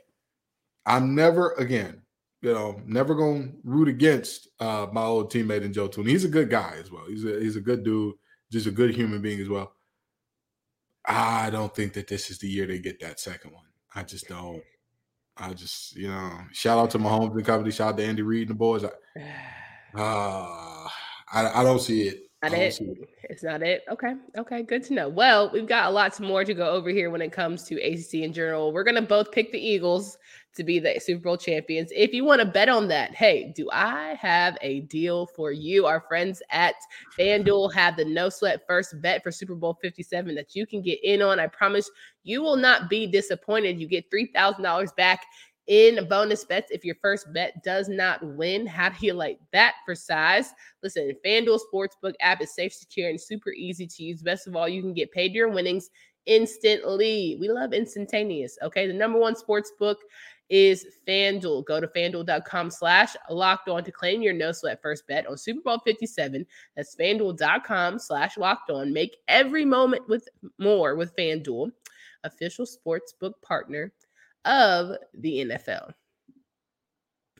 i'm 0.86 1.14
never 1.14 1.52
again 1.52 2.02
you 2.42 2.52
know 2.52 2.80
never 2.86 3.14
gonna 3.14 3.48
root 3.64 3.88
against 3.88 4.48
uh 4.60 4.86
my 4.92 5.02
old 5.02 5.32
teammate 5.32 5.62
in 5.62 5.72
joe 5.72 5.88
Thuney. 5.88 6.10
he's 6.10 6.24
a 6.24 6.28
good 6.28 6.50
guy 6.50 6.76
as 6.78 6.90
well. 6.90 7.04
He's 7.08 7.24
a 7.24 7.40
he's 7.40 7.56
a 7.56 7.60
good 7.60 7.82
dude 7.84 8.14
just 8.54 8.66
a 8.66 8.70
good 8.70 8.94
human 8.94 9.20
being 9.20 9.40
as 9.40 9.48
well. 9.48 9.74
I 11.06 11.50
don't 11.50 11.74
think 11.74 11.92
that 11.94 12.06
this 12.06 12.30
is 12.30 12.38
the 12.38 12.48
year 12.48 12.66
they 12.66 12.78
get 12.78 13.00
that 13.00 13.18
second 13.18 13.52
one. 13.52 13.64
I 13.94 14.04
just 14.04 14.28
don't. 14.28 14.62
I 15.36 15.52
just 15.52 15.96
you 15.96 16.08
know 16.08 16.38
shout 16.52 16.78
out 16.78 16.90
to 16.92 16.98
Mahomes 16.98 17.34
and 17.34 17.44
company. 17.44 17.72
Shout 17.72 17.94
out 17.94 17.96
to 17.98 18.04
andy 18.04 18.22
reid 18.22 18.42
and 18.42 18.50
the 18.50 18.54
boys. 18.54 18.84
I, 18.84 18.88
uh, 20.00 20.88
I, 21.32 21.60
I 21.60 21.62
don't 21.64 21.80
see 21.80 22.02
it 22.02 22.23
not 22.50 22.58
oh, 22.58 22.62
it. 22.62 22.80
It's 23.24 23.42
not 23.42 23.62
it. 23.62 23.84
Okay. 23.90 24.14
Okay. 24.36 24.62
Good 24.62 24.84
to 24.84 24.94
know. 24.94 25.08
Well, 25.08 25.50
we've 25.52 25.66
got 25.66 25.88
a 25.88 25.90
lot 25.90 26.18
more 26.20 26.44
to 26.44 26.54
go 26.54 26.70
over 26.70 26.90
here 26.90 27.10
when 27.10 27.22
it 27.22 27.32
comes 27.32 27.64
to 27.64 27.80
ACC 27.80 28.14
in 28.22 28.32
general. 28.32 28.72
We're 28.72 28.84
going 28.84 28.94
to 28.96 29.02
both 29.02 29.32
pick 29.32 29.52
the 29.52 29.58
Eagles 29.58 30.18
to 30.56 30.62
be 30.62 30.78
the 30.78 31.00
Super 31.00 31.22
Bowl 31.22 31.36
champions. 31.36 31.90
If 31.94 32.12
you 32.12 32.24
want 32.24 32.40
to 32.40 32.46
bet 32.46 32.68
on 32.68 32.86
that, 32.88 33.14
hey, 33.14 33.52
do 33.56 33.68
I 33.72 34.16
have 34.20 34.56
a 34.60 34.80
deal 34.80 35.26
for 35.26 35.50
you? 35.50 35.86
Our 35.86 36.00
friends 36.00 36.42
at 36.50 36.74
FanDuel 37.18 37.74
have 37.74 37.96
the 37.96 38.04
no 38.04 38.28
sweat 38.28 38.62
first 38.66 39.00
bet 39.00 39.22
for 39.22 39.32
Super 39.32 39.56
Bowl 39.56 39.78
57 39.82 40.34
that 40.34 40.54
you 40.54 40.66
can 40.66 40.80
get 40.80 41.02
in 41.02 41.22
on. 41.22 41.40
I 41.40 41.48
promise 41.48 41.90
you 42.22 42.42
will 42.42 42.56
not 42.56 42.88
be 42.88 43.06
disappointed. 43.06 43.80
You 43.80 43.88
get 43.88 44.10
$3,000 44.10 44.94
back 44.96 45.26
in 45.66 46.06
bonus 46.08 46.44
bets 46.44 46.70
if 46.70 46.84
your 46.84 46.96
first 47.00 47.32
bet 47.32 47.62
does 47.62 47.88
not 47.88 48.22
win. 48.36 48.66
How 48.66 48.90
do 48.90 49.06
you 49.06 49.14
like 49.14 49.38
that 49.52 49.74
for 49.84 49.94
size? 49.94 50.52
Listen, 50.82 51.12
FanDuel 51.24 51.60
Sportsbook 51.72 52.14
app 52.20 52.42
is 52.42 52.54
safe, 52.54 52.72
secure, 52.72 53.08
and 53.08 53.20
super 53.20 53.50
easy 53.50 53.86
to 53.86 54.02
use. 54.02 54.22
Best 54.22 54.46
of 54.46 54.56
all, 54.56 54.68
you 54.68 54.82
can 54.82 54.92
get 54.92 55.12
paid 55.12 55.34
your 55.34 55.48
winnings 55.48 55.90
instantly. 56.26 57.36
We 57.40 57.48
love 57.48 57.72
instantaneous. 57.72 58.58
Okay. 58.62 58.86
The 58.86 58.92
number 58.92 59.18
one 59.18 59.36
sports 59.36 59.72
book 59.78 59.98
is 60.50 60.86
FanDuel. 61.08 61.64
Go 61.64 61.80
to 61.80 61.88
fanduel.com 61.88 62.70
slash 62.70 63.16
locked 63.30 63.68
on 63.68 63.84
to 63.84 63.92
claim 63.92 64.22
your 64.22 64.34
no 64.34 64.52
sweat 64.52 64.82
first 64.82 65.06
bet 65.06 65.26
on 65.26 65.38
Super 65.38 65.60
Bowl 65.62 65.78
57. 65.84 66.46
That's 66.76 66.94
fanduel.com 66.96 67.98
slash 67.98 68.36
locked 68.36 68.70
on. 68.70 68.92
Make 68.92 69.16
every 69.28 69.64
moment 69.64 70.06
with 70.08 70.28
more 70.58 70.96
with 70.96 71.16
FanDuel, 71.16 71.70
official 72.24 72.66
sports 72.66 73.14
book 73.18 73.40
partner 73.42 73.92
of 74.44 74.96
the 75.14 75.44
NFL. 75.44 75.92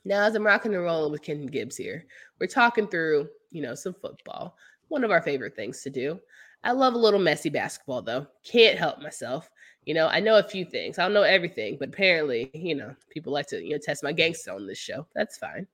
Now, 0.05 0.25
as 0.25 0.35
I'm 0.35 0.47
rocking 0.47 0.75
and 0.75 0.83
rolling 0.83 1.13
with 1.13 1.23
Ken 1.23 1.47
Gibbs 1.47 1.77
here, 1.77 2.05
we're 2.39 2.47
talking 2.47 2.87
through, 2.87 3.29
you 3.51 3.63
know, 3.63 3.75
some 3.75 3.95
football. 3.95 4.57
One 4.89 5.03
of 5.03 5.11
our 5.11 5.23
favorite 5.23 5.57
things 5.57 5.83
to 5.83 5.91
do. 5.91 6.21
I 6.63 6.73
love 6.73 6.95
a 6.95 6.99
little 6.99 7.21
messy 7.21 7.49
basketball, 7.49 8.03
though. 8.03 8.27
Can't 8.45 8.79
help 8.79 9.01
myself. 9.01 9.51
You 9.85 9.95
know, 9.95 10.09
I 10.09 10.21
know 10.21 10.39
a 10.39 10.43
few 10.43 10.65
things. 10.65 10.99
I 10.99 11.03
don't 11.03 11.15
know 11.15 11.23
everything, 11.23 11.77
but 11.79 11.89
apparently, 11.91 12.51
you 12.55 12.75
know, 12.75 12.95
people 13.11 13.33
like 13.33 13.47
to, 13.49 13.63
you 13.63 13.73
know, 13.73 13.79
test 13.79 14.03
my 14.03 14.13
gangster 14.13 14.53
on 14.53 14.67
this 14.67 14.79
show. 14.79 15.07
That's 15.15 15.37
fine. 15.37 15.67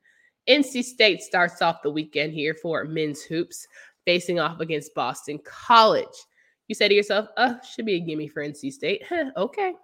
NC 0.48 0.82
State 0.84 1.22
starts 1.22 1.62
off 1.62 1.82
the 1.82 1.90
weekend 1.90 2.32
here 2.32 2.54
for 2.54 2.84
men's 2.84 3.22
hoops, 3.22 3.68
facing 4.04 4.40
off 4.40 4.60
against 4.60 4.94
Boston 4.94 5.38
College. 5.44 6.06
You 6.66 6.74
say 6.74 6.88
to 6.88 6.94
yourself, 6.94 7.28
oh, 7.36 7.56
should 7.68 7.86
be 7.86 7.94
a 7.94 8.00
gimme 8.00 8.28
for 8.28 8.42
NC 8.42 8.72
State. 8.72 9.02
Okay. 9.36 9.74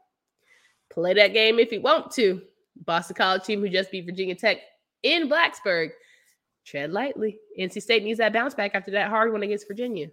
Play 0.90 1.14
that 1.14 1.32
game 1.32 1.58
if 1.58 1.72
you 1.72 1.80
want 1.80 2.10
to. 2.12 2.42
Boston 2.84 3.16
College 3.16 3.44
team 3.44 3.60
who 3.60 3.68
just 3.68 3.90
beat 3.90 4.06
Virginia 4.06 4.34
Tech 4.34 4.58
in 5.02 5.28
Blacksburg. 5.28 5.90
Tread 6.66 6.92
lightly. 6.92 7.38
NC 7.58 7.80
State 7.82 8.02
needs 8.02 8.18
that 8.18 8.32
bounce 8.32 8.54
back 8.54 8.72
after 8.74 8.90
that 8.92 9.08
hard 9.08 9.32
one 9.32 9.42
against 9.42 9.68
Virginia 9.68 10.08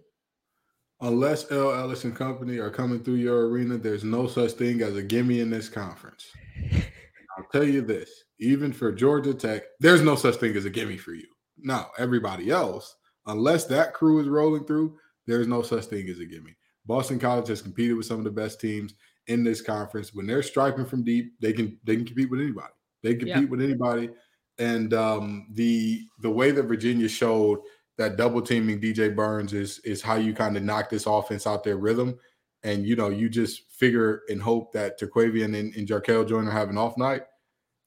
unless 1.00 1.50
El 1.50 1.74
Ellis 1.74 2.04
and 2.04 2.14
company 2.14 2.58
are 2.58 2.70
coming 2.70 3.02
through 3.02 3.14
your 3.14 3.48
arena, 3.48 3.76
there's 3.76 4.04
no 4.04 4.26
such 4.26 4.52
thing 4.52 4.82
as 4.82 4.96
a 4.96 5.02
gimme 5.02 5.40
in 5.40 5.50
this 5.50 5.68
conference. 5.68 6.26
I'll 6.72 7.46
tell 7.52 7.64
you 7.64 7.82
this, 7.82 8.10
even 8.38 8.72
for 8.72 8.92
Georgia 8.92 9.34
Tech, 9.34 9.64
there's 9.80 10.02
no 10.02 10.14
such 10.14 10.36
thing 10.36 10.56
as 10.56 10.64
a 10.64 10.70
gimme 10.70 10.96
for 10.96 11.12
you. 11.12 11.26
Now, 11.58 11.90
everybody 11.98 12.50
else, 12.50 12.94
unless 13.26 13.64
that 13.66 13.92
crew 13.92 14.20
is 14.20 14.28
rolling 14.28 14.64
through, 14.64 14.96
there's 15.26 15.46
no 15.46 15.62
such 15.62 15.86
thing 15.86 16.08
as 16.08 16.20
a 16.20 16.26
gimme. 16.26 16.56
Boston 16.86 17.18
College 17.18 17.48
has 17.48 17.62
competed 17.62 17.96
with 17.96 18.06
some 18.06 18.18
of 18.18 18.24
the 18.24 18.30
best 18.30 18.60
teams 18.60 18.94
in 19.26 19.44
this 19.44 19.60
conference. 19.60 20.14
When 20.14 20.26
they're 20.26 20.42
striping 20.42 20.86
from 20.86 21.02
deep, 21.02 21.34
they 21.40 21.52
can 21.52 21.78
they 21.84 21.96
can 21.96 22.04
compete 22.04 22.30
with 22.30 22.40
anybody. 22.40 22.72
They 23.02 23.14
compete 23.14 23.28
yeah. 23.28 23.44
with 23.44 23.62
anybody. 23.62 24.10
And 24.58 24.94
um, 24.94 25.46
the 25.52 26.02
the 26.20 26.30
way 26.30 26.50
that 26.50 26.64
Virginia 26.64 27.08
showed 27.08 27.60
that 27.96 28.16
double 28.16 28.42
teaming 28.42 28.80
DJ 28.80 29.14
Burns 29.14 29.52
is 29.52 29.78
is 29.80 30.02
how 30.02 30.16
you 30.16 30.34
kind 30.34 30.56
of 30.56 30.62
knock 30.62 30.90
this 30.90 31.06
offense 31.06 31.46
out 31.46 31.64
their 31.64 31.76
rhythm. 31.76 32.18
And 32.62 32.86
you 32.86 32.96
know, 32.96 33.10
you 33.10 33.28
just 33.28 33.70
figure 33.70 34.22
and 34.28 34.40
hope 34.40 34.72
that 34.72 34.98
Terquavion 34.98 35.58
and, 35.58 35.74
and 35.74 35.86
Jarkel 35.86 36.26
Joiner 36.26 36.50
have 36.50 36.70
an 36.70 36.78
off 36.78 36.96
night. 36.96 37.22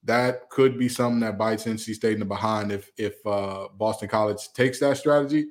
That 0.04 0.50
could 0.50 0.78
be 0.78 0.88
something 0.88 1.20
that 1.22 1.38
bites 1.38 1.66
NC 1.66 1.96
State 1.96 2.14
in 2.14 2.20
the 2.20 2.26
behind 2.26 2.72
if 2.72 2.92
if 2.98 3.16
uh, 3.26 3.68
Boston 3.78 4.08
College 4.08 4.52
takes 4.54 4.80
that 4.80 4.98
strategy 4.98 5.48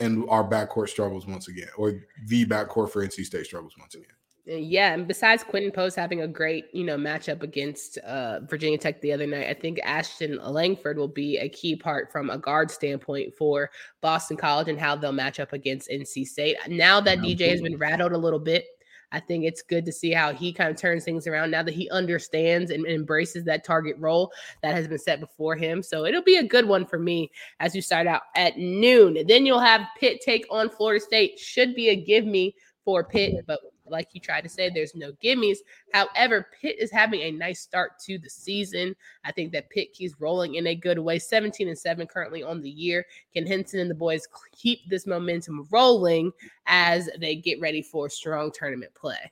and 0.00 0.24
our 0.30 0.42
backcourt 0.42 0.88
struggles 0.88 1.26
once 1.26 1.48
again, 1.48 1.68
or 1.76 2.00
the 2.26 2.46
backcourt 2.46 2.90
for 2.90 3.06
NC 3.06 3.24
State 3.24 3.44
struggles 3.44 3.74
once 3.78 3.94
again. 3.94 4.06
Uh, 4.48 4.54
yeah, 4.54 4.94
and 4.94 5.06
besides 5.06 5.44
Quinten 5.44 5.72
Post 5.72 5.96
having 5.96 6.22
a 6.22 6.28
great, 6.28 6.66
you 6.72 6.84
know, 6.84 6.96
matchup 6.96 7.42
against 7.42 7.98
uh, 7.98 8.40
Virginia 8.40 8.78
Tech 8.78 9.00
the 9.00 9.12
other 9.12 9.26
night, 9.26 9.48
I 9.48 9.54
think 9.54 9.78
Ashton 9.84 10.38
Langford 10.42 10.96
will 10.96 11.08
be 11.08 11.38
a 11.38 11.48
key 11.48 11.76
part 11.76 12.10
from 12.10 12.30
a 12.30 12.38
guard 12.38 12.70
standpoint 12.70 13.34
for 13.36 13.70
Boston 14.00 14.36
College 14.36 14.68
and 14.68 14.78
how 14.78 14.96
they'll 14.96 15.12
match 15.12 15.40
up 15.40 15.52
against 15.52 15.90
NC 15.90 16.26
State. 16.26 16.56
Now 16.68 17.00
that 17.00 17.18
DJ 17.18 17.50
has 17.50 17.60
been 17.60 17.76
rattled 17.76 18.12
a 18.12 18.18
little 18.18 18.38
bit, 18.38 18.66
I 19.12 19.20
think 19.20 19.44
it's 19.44 19.62
good 19.62 19.84
to 19.86 19.92
see 19.92 20.12
how 20.12 20.32
he 20.32 20.52
kind 20.52 20.70
of 20.70 20.76
turns 20.76 21.04
things 21.04 21.26
around 21.26 21.50
now 21.50 21.62
that 21.62 21.74
he 21.74 21.90
understands 21.90 22.70
and 22.70 22.86
embraces 22.86 23.44
that 23.44 23.64
target 23.64 23.96
role 23.98 24.32
that 24.62 24.74
has 24.74 24.86
been 24.86 24.98
set 24.98 25.20
before 25.20 25.56
him. 25.56 25.82
So 25.82 26.04
it'll 26.04 26.22
be 26.22 26.36
a 26.36 26.44
good 26.44 26.66
one 26.66 26.86
for 26.86 26.98
me 26.98 27.30
as 27.58 27.74
you 27.74 27.82
start 27.82 28.06
out 28.06 28.22
at 28.36 28.56
noon. 28.56 29.18
Then 29.26 29.46
you'll 29.46 29.58
have 29.58 29.86
Pitt 29.98 30.20
take 30.20 30.46
on 30.50 30.70
Florida 30.70 31.04
State. 31.04 31.38
Should 31.38 31.74
be 31.74 31.88
a 31.88 31.96
give 31.96 32.24
me 32.24 32.54
for 32.84 33.04
Pitt, 33.04 33.44
but 33.46 33.60
like 33.90 34.08
you 34.12 34.20
tried 34.20 34.42
to 34.42 34.48
say, 34.48 34.70
there's 34.70 34.94
no 34.94 35.12
gimmies. 35.22 35.58
However, 35.92 36.48
Pitt 36.60 36.76
is 36.78 36.90
having 36.90 37.20
a 37.20 37.30
nice 37.30 37.60
start 37.60 37.98
to 38.06 38.18
the 38.18 38.30
season. 38.30 38.94
I 39.24 39.32
think 39.32 39.52
that 39.52 39.70
Pitt 39.70 39.92
keeps 39.92 40.14
rolling 40.18 40.54
in 40.54 40.66
a 40.68 40.74
good 40.74 40.98
way. 40.98 41.18
17 41.18 41.68
and 41.68 41.78
7 41.78 42.06
currently 42.06 42.42
on 42.42 42.62
the 42.62 42.70
year. 42.70 43.04
Can 43.34 43.46
Hinson 43.46 43.80
and 43.80 43.90
the 43.90 43.94
boys 43.94 44.26
keep 44.52 44.80
this 44.88 45.06
momentum 45.06 45.66
rolling 45.70 46.32
as 46.66 47.08
they 47.18 47.36
get 47.36 47.60
ready 47.60 47.82
for 47.82 48.08
strong 48.08 48.50
tournament 48.52 48.94
play? 48.94 49.30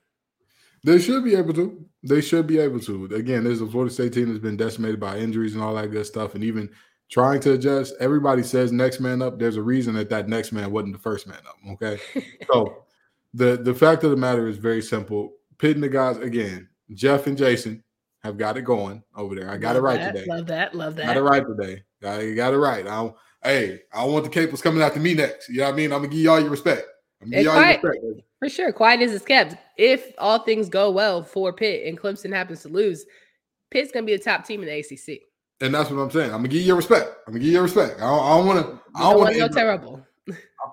They 0.83 0.99
should 0.99 1.23
be 1.23 1.35
able 1.35 1.53
to. 1.55 1.85
They 2.03 2.21
should 2.21 2.47
be 2.47 2.59
able 2.59 2.79
to. 2.81 3.05
Again, 3.13 3.43
there's 3.43 3.61
a 3.61 3.67
Florida 3.67 3.93
State 3.93 4.13
team 4.13 4.29
that's 4.29 4.39
been 4.39 4.57
decimated 4.57 4.99
by 4.99 5.17
injuries 5.17 5.53
and 5.53 5.63
all 5.63 5.75
that 5.75 5.91
good 5.91 6.05
stuff, 6.05 6.35
and 6.35 6.43
even 6.43 6.69
trying 7.09 7.39
to 7.41 7.53
adjust. 7.53 7.95
Everybody 7.99 8.43
says 8.43 8.71
next 8.71 8.99
man 8.99 9.21
up. 9.21 9.39
There's 9.39 9.57
a 9.57 9.61
reason 9.61 9.95
that 9.95 10.09
that 10.09 10.29
next 10.29 10.51
man 10.51 10.71
wasn't 10.71 10.93
the 10.93 10.99
first 10.99 11.27
man 11.27 11.39
up. 11.47 11.57
Okay, 11.73 11.99
so 12.51 12.85
the 13.33 13.57
the 13.57 13.73
fact 13.73 14.03
of 14.03 14.11
the 14.11 14.17
matter 14.17 14.47
is 14.47 14.57
very 14.57 14.81
simple. 14.81 15.33
Pitting 15.57 15.81
the 15.81 15.89
guys 15.89 16.17
again, 16.17 16.69
Jeff 16.93 17.27
and 17.27 17.37
Jason 17.37 17.83
have 18.23 18.37
got 18.37 18.57
it 18.57 18.61
going 18.63 19.03
over 19.15 19.35
there. 19.35 19.49
I 19.49 19.57
got 19.57 19.75
love 19.75 19.77
it 19.77 19.81
right 19.81 19.99
that, 19.99 20.15
today. 20.15 20.25
Love 20.27 20.47
that. 20.47 20.75
Love 20.75 20.95
that. 20.95 21.05
Got 21.05 21.17
it 21.17 21.21
right 21.21 21.43
today. 21.45 21.83
I 22.03 22.33
got 22.33 22.53
it 22.53 22.57
right. 22.57 22.87
I 22.87 23.11
hey, 23.43 23.81
I 23.93 24.05
want 24.05 24.23
the 24.23 24.29
Capels 24.29 24.61
coming 24.61 24.81
after 24.81 24.99
me 24.99 25.13
next. 25.13 25.49
You 25.49 25.59
know 25.59 25.65
what 25.65 25.73
I 25.73 25.77
mean? 25.77 25.91
I'm 25.91 25.99
gonna 25.99 26.09
give 26.09 26.19
y'all 26.19 26.39
your 26.39 26.49
respect. 26.49 26.87
I'm 27.21 27.29
gonna 27.29 27.43
give 27.43 27.53
y'all 27.53 27.61
your 27.61 27.91
respect. 27.91 28.25
For 28.39 28.49
sure. 28.49 28.71
Quiet 28.71 29.01
is 29.01 29.21
kept. 29.23 29.55
If 29.77 30.13
all 30.17 30.39
things 30.39 30.69
go 30.69 30.91
well 30.91 31.23
for 31.23 31.51
Pitt 31.51 31.87
and 31.87 31.99
Clemson 31.99 32.33
happens 32.33 32.61
to 32.61 32.69
lose, 32.69 33.05
Pitt's 33.69 33.91
gonna 33.91 34.05
be 34.05 34.15
the 34.15 34.23
top 34.23 34.45
team 34.45 34.63
in 34.63 34.67
the 34.67 34.79
ACC. 34.79 35.21
And 35.61 35.73
that's 35.73 35.89
what 35.89 35.99
I'm 35.99 36.09
saying. 36.09 36.31
I'm 36.31 36.37
gonna 36.37 36.47
give 36.47 36.61
you 36.61 36.67
your 36.67 36.77
respect. 36.77 37.09
I'm 37.27 37.33
gonna 37.33 37.39
give 37.39 37.47
you 37.47 37.53
your 37.53 37.63
respect. 37.63 37.97
I 37.97 38.05
don't, 38.05 38.45
want 38.45 38.65
to. 38.65 38.79
I 38.95 39.11
don't 39.11 39.19
want 39.19 39.35
to. 39.35 39.49
terrible. 39.49 40.05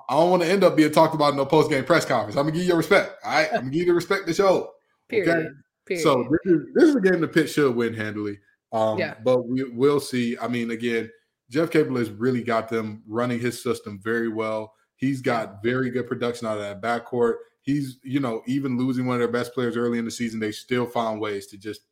I 0.09 0.15
don't 0.15 0.31
want 0.31 0.43
to 0.43 0.49
end 0.49 0.65
up 0.65 0.77
being 0.77 0.93
talked 0.93 1.15
about 1.15 1.31
in 1.31 1.37
no 1.37 1.47
post 1.47 1.71
game 1.71 1.85
press 1.85 2.05
conference. 2.05 2.37
I'm 2.37 2.45
gonna 2.45 2.53
give 2.53 2.63
you 2.63 2.69
your 2.69 2.77
respect. 2.77 3.13
All 3.25 3.33
right, 3.33 3.49
I'm 3.53 3.61
gonna 3.61 3.71
give 3.71 3.83
you 3.83 3.87
the 3.87 3.95
respect 3.95 4.27
to 4.27 4.35
show. 4.35 4.73
Period. 5.09 5.29
Okay? 5.29 5.49
Period. 5.87 6.03
So 6.03 6.29
this 6.31 6.53
is 6.53 6.67
this 6.75 6.85
is 6.85 6.97
a 6.97 7.01
game 7.01 7.21
the 7.21 7.29
Pitt 7.29 7.49
should 7.49 7.75
win 7.75 7.95
handily. 7.95 8.39
Um, 8.73 8.99
yeah. 8.99 9.15
But 9.25 9.49
we 9.49 9.65
will 9.65 10.01
see. 10.01 10.37
I 10.39 10.49
mean, 10.49 10.71
again, 10.71 11.11
Jeff 11.51 11.71
Capel 11.71 11.97
has 11.97 12.11
really 12.11 12.43
got 12.43 12.69
them 12.69 13.03
running 13.07 13.41
his 13.41 13.63
system 13.63 14.01
very 14.03 14.29
well. 14.29 14.75
He's 14.97 15.21
got 15.21 15.63
very 15.63 15.91
good 15.91 16.07
production 16.09 16.47
out 16.47 16.59
of 16.59 16.63
that 16.63 16.83
backcourt. 16.83 17.35
He's, 17.63 17.99
you 18.03 18.21
know, 18.21 18.43
even 18.47 18.79
losing 18.79 19.07
one 19.07 19.15
of 19.17 19.21
their 19.21 19.29
best 19.29 19.53
players 19.53 19.77
early 19.77 19.99
in 19.99 20.05
the 20.05 20.11
season, 20.11 20.41
they 20.41 20.53
still 20.53 20.87
found 20.87 21.21
ways 21.21 21.47
to 21.49 21.59
just 21.59 21.83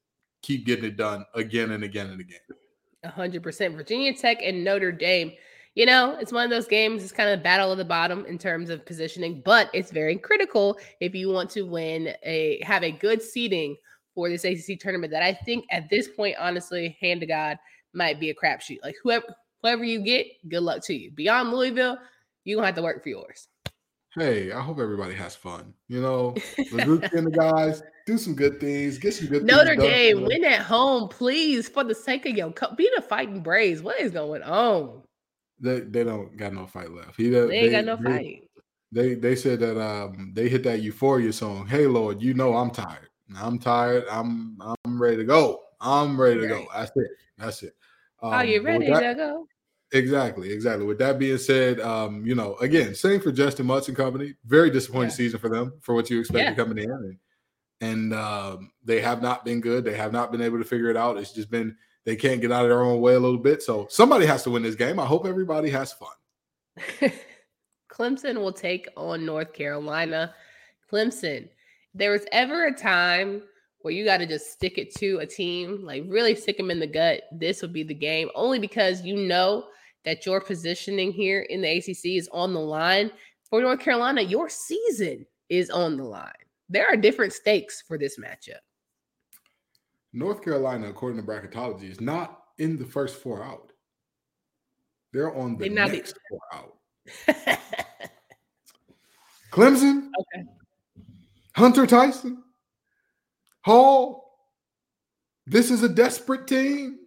keep 0.42 0.66
getting 0.66 0.84
it 0.84 0.96
done 0.96 1.24
again 1.34 1.72
and 1.72 1.84
again 1.84 2.10
and 2.10 2.20
again. 2.20 2.38
100%. 3.04 3.76
Virginia 3.76 4.14
Tech 4.14 4.38
and 4.42 4.64
Notre 4.64 4.92
Dame 4.92 5.32
you 5.74 5.86
know, 5.86 6.16
it's 6.20 6.32
one 6.32 6.44
of 6.44 6.50
those 6.50 6.68
games, 6.68 7.02
it's 7.02 7.12
kind 7.12 7.28
of 7.28 7.40
a 7.40 7.42
battle 7.42 7.72
of 7.72 7.78
the 7.78 7.84
bottom 7.84 8.24
in 8.26 8.38
terms 8.38 8.70
of 8.70 8.86
positioning, 8.86 9.42
but 9.44 9.70
it's 9.74 9.90
very 9.90 10.16
critical 10.16 10.78
if 11.00 11.14
you 11.14 11.30
want 11.30 11.50
to 11.50 11.62
win 11.62 12.14
a 12.22 12.60
have 12.62 12.84
a 12.84 12.92
good 12.92 13.20
seeding 13.20 13.76
for 14.14 14.28
this 14.28 14.44
ACC 14.44 14.78
tournament 14.78 15.10
that 15.10 15.22
I 15.22 15.32
think 15.32 15.64
at 15.70 15.90
this 15.90 16.08
point, 16.08 16.36
honestly, 16.38 16.96
hand 17.00 17.20
to 17.20 17.26
God, 17.26 17.58
might 17.92 18.20
be 18.20 18.30
a 18.30 18.34
crapshoot. 18.34 18.78
Like 18.84 18.94
whoever 19.02 19.26
whoever 19.62 19.84
you 19.84 20.00
get, 20.02 20.26
good 20.48 20.62
luck 20.62 20.82
to 20.84 20.94
you. 20.94 21.10
Beyond 21.10 21.52
Louisville, 21.52 21.98
you're 22.44 22.56
gonna 22.56 22.66
have 22.66 22.76
to 22.76 22.82
work 22.82 23.02
for 23.02 23.08
yours. 23.08 23.48
Hey, 24.14 24.52
I 24.52 24.60
hope 24.60 24.78
everybody 24.78 25.14
has 25.14 25.34
fun. 25.34 25.74
You 25.88 26.00
know, 26.00 26.34
the 26.56 26.84
group 26.84 27.02
and 27.12 27.26
the 27.26 27.32
guys 27.32 27.82
do 28.06 28.16
some 28.16 28.34
good 28.34 28.60
things, 28.60 28.96
get 28.98 29.14
some 29.14 29.26
good 29.26 29.44
Notre 29.44 29.74
Dame, 29.74 30.22
win 30.22 30.44
at 30.44 30.60
home, 30.60 31.08
please, 31.08 31.68
for 31.68 31.82
the 31.82 31.96
sake 31.96 32.26
of 32.26 32.36
your 32.36 32.52
cup. 32.52 32.76
be 32.76 32.88
the 32.94 33.02
fighting 33.02 33.40
Braves. 33.40 33.82
What 33.82 33.98
is 33.98 34.12
going 34.12 34.42
on? 34.42 35.02
They 35.60 35.80
they 35.80 36.04
don't 36.04 36.36
got 36.36 36.52
no 36.52 36.66
fight 36.66 36.90
left. 36.90 37.16
He 37.16 37.28
they, 37.28 37.46
they 37.46 37.58
ain't 37.60 37.72
got 37.72 37.84
no 37.84 37.96
they, 37.96 38.02
fight. 38.02 38.50
They 38.92 39.14
they 39.14 39.36
said 39.36 39.60
that 39.60 39.80
um 39.80 40.32
they 40.34 40.48
hit 40.48 40.62
that 40.64 40.82
euphoria 40.82 41.32
song. 41.32 41.66
Hey 41.66 41.86
Lord, 41.86 42.20
you 42.20 42.34
know 42.34 42.56
I'm 42.56 42.70
tired. 42.70 43.08
I'm 43.36 43.58
tired. 43.58 44.04
I'm 44.10 44.58
I'm 44.60 45.00
ready 45.00 45.16
to 45.18 45.24
go. 45.24 45.60
I'm 45.80 46.20
ready 46.20 46.40
to 46.40 46.48
go. 46.48 46.66
That's 46.74 46.90
it. 46.96 47.10
That's 47.38 47.62
it. 47.62 47.74
Um, 48.22 48.32
Are 48.32 48.44
you 48.44 48.62
ready 48.62 48.86
that, 48.86 49.00
to 49.00 49.14
go? 49.14 49.46
Exactly, 49.92 50.52
exactly. 50.52 50.86
With 50.86 50.98
that 50.98 51.18
being 51.18 51.38
said, 51.38 51.80
um, 51.80 52.26
you 52.26 52.34
know, 52.34 52.56
again, 52.56 52.94
same 52.94 53.20
for 53.20 53.30
Justyn 53.30 53.64
Mutts 53.64 53.88
and 53.88 53.96
company. 53.96 54.34
Very 54.44 54.70
disappointing 54.70 55.10
yeah. 55.10 55.16
season 55.16 55.40
for 55.40 55.48
them 55.48 55.74
for 55.82 55.94
what 55.94 56.10
you 56.10 56.20
expected 56.20 56.50
yeah. 56.50 56.54
coming 56.54 56.78
in, 56.78 56.90
and, 56.90 57.18
and 57.80 58.14
um, 58.14 58.70
they 58.84 59.00
have 59.00 59.22
not 59.22 59.44
been 59.44 59.60
good. 59.60 59.84
They 59.84 59.94
have 59.94 60.12
not 60.12 60.32
been 60.32 60.40
able 60.40 60.58
to 60.58 60.64
figure 60.64 60.90
it 60.90 60.96
out. 60.96 61.16
It's 61.16 61.32
just 61.32 61.50
been 61.50 61.76
they 62.04 62.16
can't 62.16 62.40
get 62.40 62.52
out 62.52 62.64
of 62.64 62.68
their 62.68 62.82
own 62.82 63.00
way 63.00 63.14
a 63.14 63.20
little 63.20 63.38
bit. 63.38 63.62
So 63.62 63.86
somebody 63.90 64.26
has 64.26 64.42
to 64.44 64.50
win 64.50 64.62
this 64.62 64.74
game. 64.74 65.00
I 65.00 65.06
hope 65.06 65.26
everybody 65.26 65.70
has 65.70 65.92
fun. 65.92 67.10
Clemson 67.90 68.36
will 68.36 68.52
take 68.52 68.88
on 68.96 69.24
North 69.24 69.52
Carolina. 69.52 70.34
Clemson, 70.90 71.48
there 71.94 72.10
was 72.10 72.26
ever 72.32 72.66
a 72.66 72.72
time 72.72 73.42
where 73.80 73.92
you 73.92 74.04
got 74.04 74.16
to 74.18 74.26
just 74.26 74.50
stick 74.50 74.78
it 74.78 74.94
to 74.96 75.18
a 75.18 75.26
team, 75.26 75.84
like 75.84 76.02
really 76.08 76.34
stick 76.34 76.56
them 76.56 76.70
in 76.70 76.80
the 76.80 76.86
gut, 76.86 77.22
this 77.32 77.62
would 77.62 77.72
be 77.72 77.82
the 77.82 77.94
game. 77.94 78.30
Only 78.34 78.58
because 78.58 79.02
you 79.02 79.16
know 79.16 79.66
that 80.04 80.26
your 80.26 80.40
positioning 80.40 81.12
here 81.12 81.42
in 81.42 81.60
the 81.60 81.78
ACC 81.78 82.16
is 82.16 82.28
on 82.32 82.52
the 82.54 82.60
line. 82.60 83.10
For 83.50 83.60
North 83.60 83.80
Carolina, 83.80 84.22
your 84.22 84.48
season 84.48 85.26
is 85.48 85.70
on 85.70 85.96
the 85.96 86.04
line. 86.04 86.32
There 86.68 86.86
are 86.86 86.96
different 86.96 87.32
stakes 87.32 87.82
for 87.86 87.98
this 87.98 88.18
matchup. 88.18 88.60
North 90.14 90.42
Carolina, 90.42 90.88
according 90.88 91.20
to 91.20 91.26
bracketology, 91.26 91.90
is 91.90 92.00
not 92.00 92.44
in 92.58 92.78
the 92.78 92.84
first 92.84 93.16
four 93.16 93.42
out. 93.42 93.72
They're 95.12 95.34
on 95.34 95.58
the 95.58 95.68
They're 95.68 95.88
next 95.88 96.16
four 96.30 96.40
out. 96.52 96.76
Clemson, 99.50 100.08
okay. 100.20 100.44
Hunter 101.56 101.86
Tyson, 101.86 102.44
Hall. 103.64 104.22
This 105.46 105.70
is 105.70 105.82
a 105.82 105.88
desperate 105.88 106.46
team. 106.46 107.00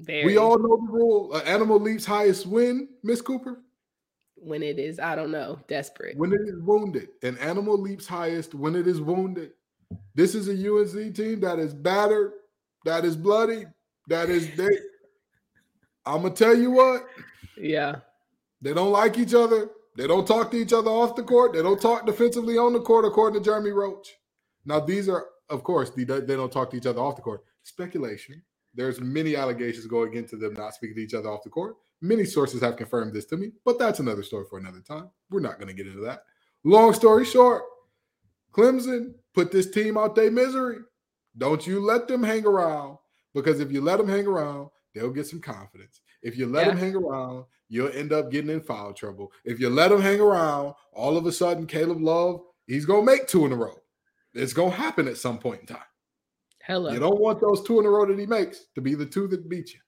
Very. 0.00 0.26
We 0.26 0.36
all 0.36 0.58
know 0.58 0.76
the 0.84 0.92
rule. 0.92 1.32
An 1.34 1.46
animal 1.46 1.78
leaps 1.78 2.04
highest 2.04 2.46
win, 2.46 2.88
Miss 3.04 3.22
Cooper. 3.22 3.62
When 4.34 4.64
it 4.64 4.80
is, 4.80 4.98
I 4.98 5.14
don't 5.14 5.30
know, 5.30 5.60
desperate. 5.68 6.16
When 6.16 6.32
it 6.32 6.40
is 6.42 6.60
wounded. 6.60 7.10
An 7.22 7.38
animal 7.38 7.78
leaps 7.78 8.06
highest 8.06 8.52
when 8.52 8.74
it 8.74 8.88
is 8.88 9.00
wounded. 9.00 9.52
This 10.14 10.34
is 10.34 10.48
a 10.48 10.52
UNC 10.52 11.14
team 11.14 11.40
that 11.40 11.58
is 11.58 11.74
battered, 11.74 12.32
that 12.84 13.04
is 13.04 13.16
bloody, 13.16 13.66
that 14.08 14.28
is 14.30 14.54
they. 14.56 14.68
I'm 16.04 16.22
gonna 16.22 16.34
tell 16.34 16.56
you 16.56 16.70
what. 16.70 17.06
Yeah. 17.56 17.96
They 18.60 18.74
don't 18.74 18.92
like 18.92 19.18
each 19.18 19.34
other. 19.34 19.70
They 19.96 20.06
don't 20.06 20.26
talk 20.26 20.50
to 20.52 20.56
each 20.56 20.72
other 20.72 20.90
off 20.90 21.16
the 21.16 21.22
court. 21.22 21.52
They 21.52 21.62
don't 21.62 21.80
talk 21.80 22.06
defensively 22.06 22.56
on 22.56 22.72
the 22.72 22.80
court, 22.80 23.04
according 23.04 23.40
to 23.40 23.44
Jeremy 23.44 23.72
Roach. 23.72 24.08
Now, 24.64 24.80
these 24.80 25.08
are, 25.08 25.26
of 25.50 25.64
course, 25.64 25.90
they 25.90 26.04
don't 26.04 26.52
talk 26.52 26.70
to 26.70 26.76
each 26.76 26.86
other 26.86 27.00
off 27.00 27.16
the 27.16 27.22
court. 27.22 27.44
Speculation. 27.62 28.42
There's 28.74 29.00
many 29.00 29.36
allegations 29.36 29.86
going 29.86 30.14
into 30.14 30.36
them 30.36 30.54
not 30.54 30.74
speaking 30.74 30.96
to 30.96 31.02
each 31.02 31.12
other 31.12 31.28
off 31.28 31.42
the 31.42 31.50
court. 31.50 31.76
Many 32.00 32.24
sources 32.24 32.62
have 32.62 32.76
confirmed 32.76 33.12
this 33.12 33.26
to 33.26 33.36
me, 33.36 33.52
but 33.64 33.78
that's 33.78 34.00
another 34.00 34.22
story 34.22 34.46
for 34.48 34.58
another 34.58 34.80
time. 34.80 35.10
We're 35.30 35.40
not 35.40 35.58
going 35.58 35.68
to 35.68 35.74
get 35.74 35.86
into 35.86 36.00
that. 36.00 36.22
Long 36.64 36.94
story 36.94 37.24
short, 37.24 37.64
Clemson 38.52 39.14
put 39.34 39.50
this 39.50 39.70
team 39.70 39.96
out 39.96 40.14
their 40.14 40.30
misery. 40.30 40.78
Don't 41.36 41.66
you 41.66 41.80
let 41.80 42.08
them 42.08 42.22
hang 42.22 42.46
around 42.46 42.98
because 43.34 43.60
if 43.60 43.72
you 43.72 43.80
let 43.80 43.98
them 43.98 44.08
hang 44.08 44.26
around, 44.26 44.68
they'll 44.94 45.10
get 45.10 45.26
some 45.26 45.40
confidence. 45.40 46.00
If 46.22 46.36
you 46.36 46.46
let 46.46 46.66
yeah. 46.66 46.72
them 46.72 46.78
hang 46.78 46.94
around, 46.94 47.44
you'll 47.68 47.92
end 47.92 48.12
up 48.12 48.30
getting 48.30 48.50
in 48.50 48.60
foul 48.60 48.92
trouble. 48.92 49.32
If 49.44 49.58
you 49.58 49.70
let 49.70 49.88
them 49.88 50.02
hang 50.02 50.20
around, 50.20 50.74
all 50.92 51.16
of 51.16 51.26
a 51.26 51.32
sudden, 51.32 51.66
Caleb 51.66 52.00
Love, 52.00 52.42
he's 52.66 52.84
going 52.84 53.06
to 53.06 53.10
make 53.10 53.26
two 53.26 53.46
in 53.46 53.52
a 53.52 53.56
row. 53.56 53.78
It's 54.34 54.52
going 54.52 54.70
to 54.70 54.76
happen 54.76 55.08
at 55.08 55.16
some 55.16 55.38
point 55.38 55.60
in 55.62 55.66
time. 55.66 55.78
Hello. 56.64 56.92
You 56.92 57.00
don't 57.00 57.20
want 57.20 57.40
those 57.40 57.62
two 57.62 57.80
in 57.80 57.86
a 57.86 57.90
row 57.90 58.06
that 58.06 58.18
he 58.18 58.26
makes 58.26 58.66
to 58.74 58.80
be 58.80 58.94
the 58.94 59.06
two 59.06 59.26
that 59.28 59.48
beat 59.48 59.72
you. 59.72 59.80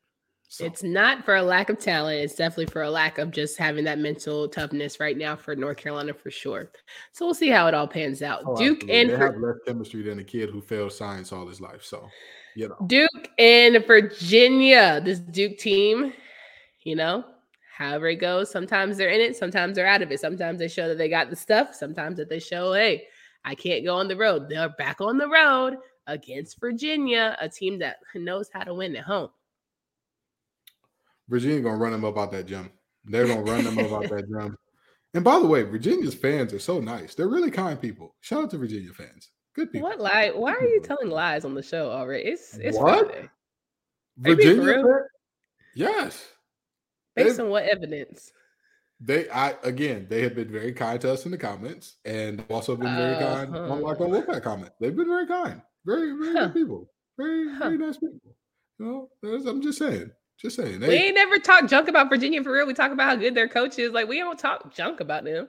So. 0.48 0.64
It's 0.64 0.84
not 0.84 1.24
for 1.24 1.34
a 1.34 1.42
lack 1.42 1.68
of 1.68 1.80
talent. 1.80 2.20
It's 2.20 2.36
definitely 2.36 2.66
for 2.66 2.82
a 2.82 2.90
lack 2.90 3.18
of 3.18 3.32
just 3.32 3.58
having 3.58 3.84
that 3.84 3.98
mental 3.98 4.48
toughness 4.48 5.00
right 5.00 5.16
now 5.16 5.34
for 5.34 5.56
North 5.56 5.78
Carolina 5.78 6.14
for 6.14 6.30
sure. 6.30 6.70
So 7.12 7.24
we'll 7.24 7.34
see 7.34 7.48
how 7.48 7.66
it 7.66 7.74
all 7.74 7.88
pans 7.88 8.22
out. 8.22 8.42
Oh, 8.46 8.56
Duke 8.56 8.82
absolutely. 8.82 9.00
and 9.00 9.10
they 9.10 9.16
have 9.16 9.36
less 9.38 9.56
chemistry 9.66 10.02
than 10.02 10.20
a 10.20 10.24
kid 10.24 10.50
who 10.50 10.60
failed 10.60 10.92
science 10.92 11.32
all 11.32 11.48
his 11.48 11.60
life. 11.60 11.82
So 11.82 12.08
you 12.54 12.68
know, 12.68 12.76
Duke 12.86 13.30
and 13.38 13.84
Virginia. 13.84 15.00
This 15.04 15.18
Duke 15.18 15.58
team, 15.58 16.12
you 16.82 16.94
know, 16.94 17.24
however 17.76 18.08
it 18.08 18.16
goes. 18.16 18.50
Sometimes 18.50 18.96
they're 18.96 19.10
in 19.10 19.20
it, 19.20 19.36
sometimes 19.36 19.74
they're 19.74 19.88
out 19.88 20.02
of 20.02 20.12
it. 20.12 20.20
Sometimes 20.20 20.60
they 20.60 20.68
show 20.68 20.86
that 20.88 20.98
they 20.98 21.08
got 21.08 21.30
the 21.30 21.36
stuff. 21.36 21.74
Sometimes 21.74 22.16
that 22.18 22.28
they 22.28 22.38
show, 22.38 22.72
hey, 22.74 23.06
I 23.44 23.54
can't 23.54 23.84
go 23.84 23.96
on 23.96 24.08
the 24.08 24.16
road. 24.16 24.48
They're 24.48 24.68
back 24.68 25.00
on 25.00 25.18
the 25.18 25.28
road 25.28 25.78
against 26.06 26.60
Virginia, 26.60 27.36
a 27.40 27.48
team 27.48 27.78
that 27.80 27.96
knows 28.14 28.48
how 28.52 28.62
to 28.62 28.74
win 28.74 28.94
at 28.94 29.04
home. 29.04 29.30
Virginia 31.28 31.60
gonna 31.60 31.76
run 31.76 31.92
them 31.92 32.04
up 32.04 32.18
out 32.18 32.32
that 32.32 32.46
gym. 32.46 32.70
They're 33.04 33.26
gonna 33.26 33.42
run 33.42 33.64
them 33.64 33.78
up 33.78 33.92
out 33.92 34.10
that 34.10 34.28
gym. 34.28 34.56
And 35.14 35.22
by 35.22 35.38
the 35.38 35.46
way, 35.46 35.62
Virginia's 35.62 36.14
fans 36.14 36.52
are 36.52 36.58
so 36.58 36.80
nice. 36.80 37.14
They're 37.14 37.28
really 37.28 37.50
kind 37.50 37.80
people. 37.80 38.16
Shout 38.20 38.44
out 38.44 38.50
to 38.50 38.58
Virginia 38.58 38.92
fans. 38.92 39.30
Good 39.54 39.70
people. 39.70 39.88
What 39.88 40.00
lie? 40.00 40.32
Why 40.34 40.52
are 40.52 40.66
you 40.66 40.80
telling 40.82 41.08
lies 41.08 41.44
on 41.44 41.54
the 41.54 41.62
show 41.62 41.90
already? 41.90 42.24
It's 42.24 42.56
it's 42.58 42.76
what? 42.76 43.06
Friday. 43.06 43.28
Virginia? 44.18 44.82
Yes. 45.74 46.24
Based 47.14 47.38
on 47.38 47.48
what 47.48 47.64
evidence? 47.64 48.32
They, 49.00 49.28
I 49.28 49.54
again, 49.62 50.06
they 50.08 50.22
have 50.22 50.34
been 50.34 50.50
very 50.50 50.72
kind 50.72 51.00
to 51.02 51.12
us 51.12 51.24
in 51.24 51.30
the 51.30 51.38
comments, 51.38 51.96
and 52.04 52.44
also 52.48 52.76
been 52.76 52.94
very 52.94 53.14
uh, 53.14 53.34
kind 53.36 53.50
huh. 53.50 53.72
on 53.72 53.82
like 53.82 54.00
on 54.00 54.10
Wolfpack 54.10 54.42
comment. 54.42 54.72
They've 54.80 54.96
been 54.96 55.08
very 55.08 55.26
kind, 55.26 55.62
very 55.84 56.12
very 56.12 56.32
huh. 56.32 56.46
good 56.46 56.54
people, 56.54 56.90
very 57.16 57.52
huh. 57.52 57.58
very 57.58 57.78
nice 57.78 57.98
people. 57.98 58.34
You 58.78 59.08
know, 59.22 59.30
I'm 59.48 59.62
just 59.62 59.78
saying. 59.78 60.10
Just 60.40 60.56
saying. 60.56 60.80
They, 60.80 60.88
we 60.88 60.94
ain't 60.94 61.14
never 61.14 61.38
talk 61.38 61.68
junk 61.68 61.88
about 61.88 62.08
Virginia 62.08 62.42
for 62.42 62.52
real. 62.52 62.66
We 62.66 62.74
talk 62.74 62.92
about 62.92 63.08
how 63.08 63.16
good 63.16 63.34
their 63.34 63.48
coach 63.48 63.78
is. 63.78 63.92
Like 63.92 64.08
we 64.08 64.18
don't 64.18 64.38
talk 64.38 64.74
junk 64.74 65.00
about 65.00 65.24
them. 65.24 65.48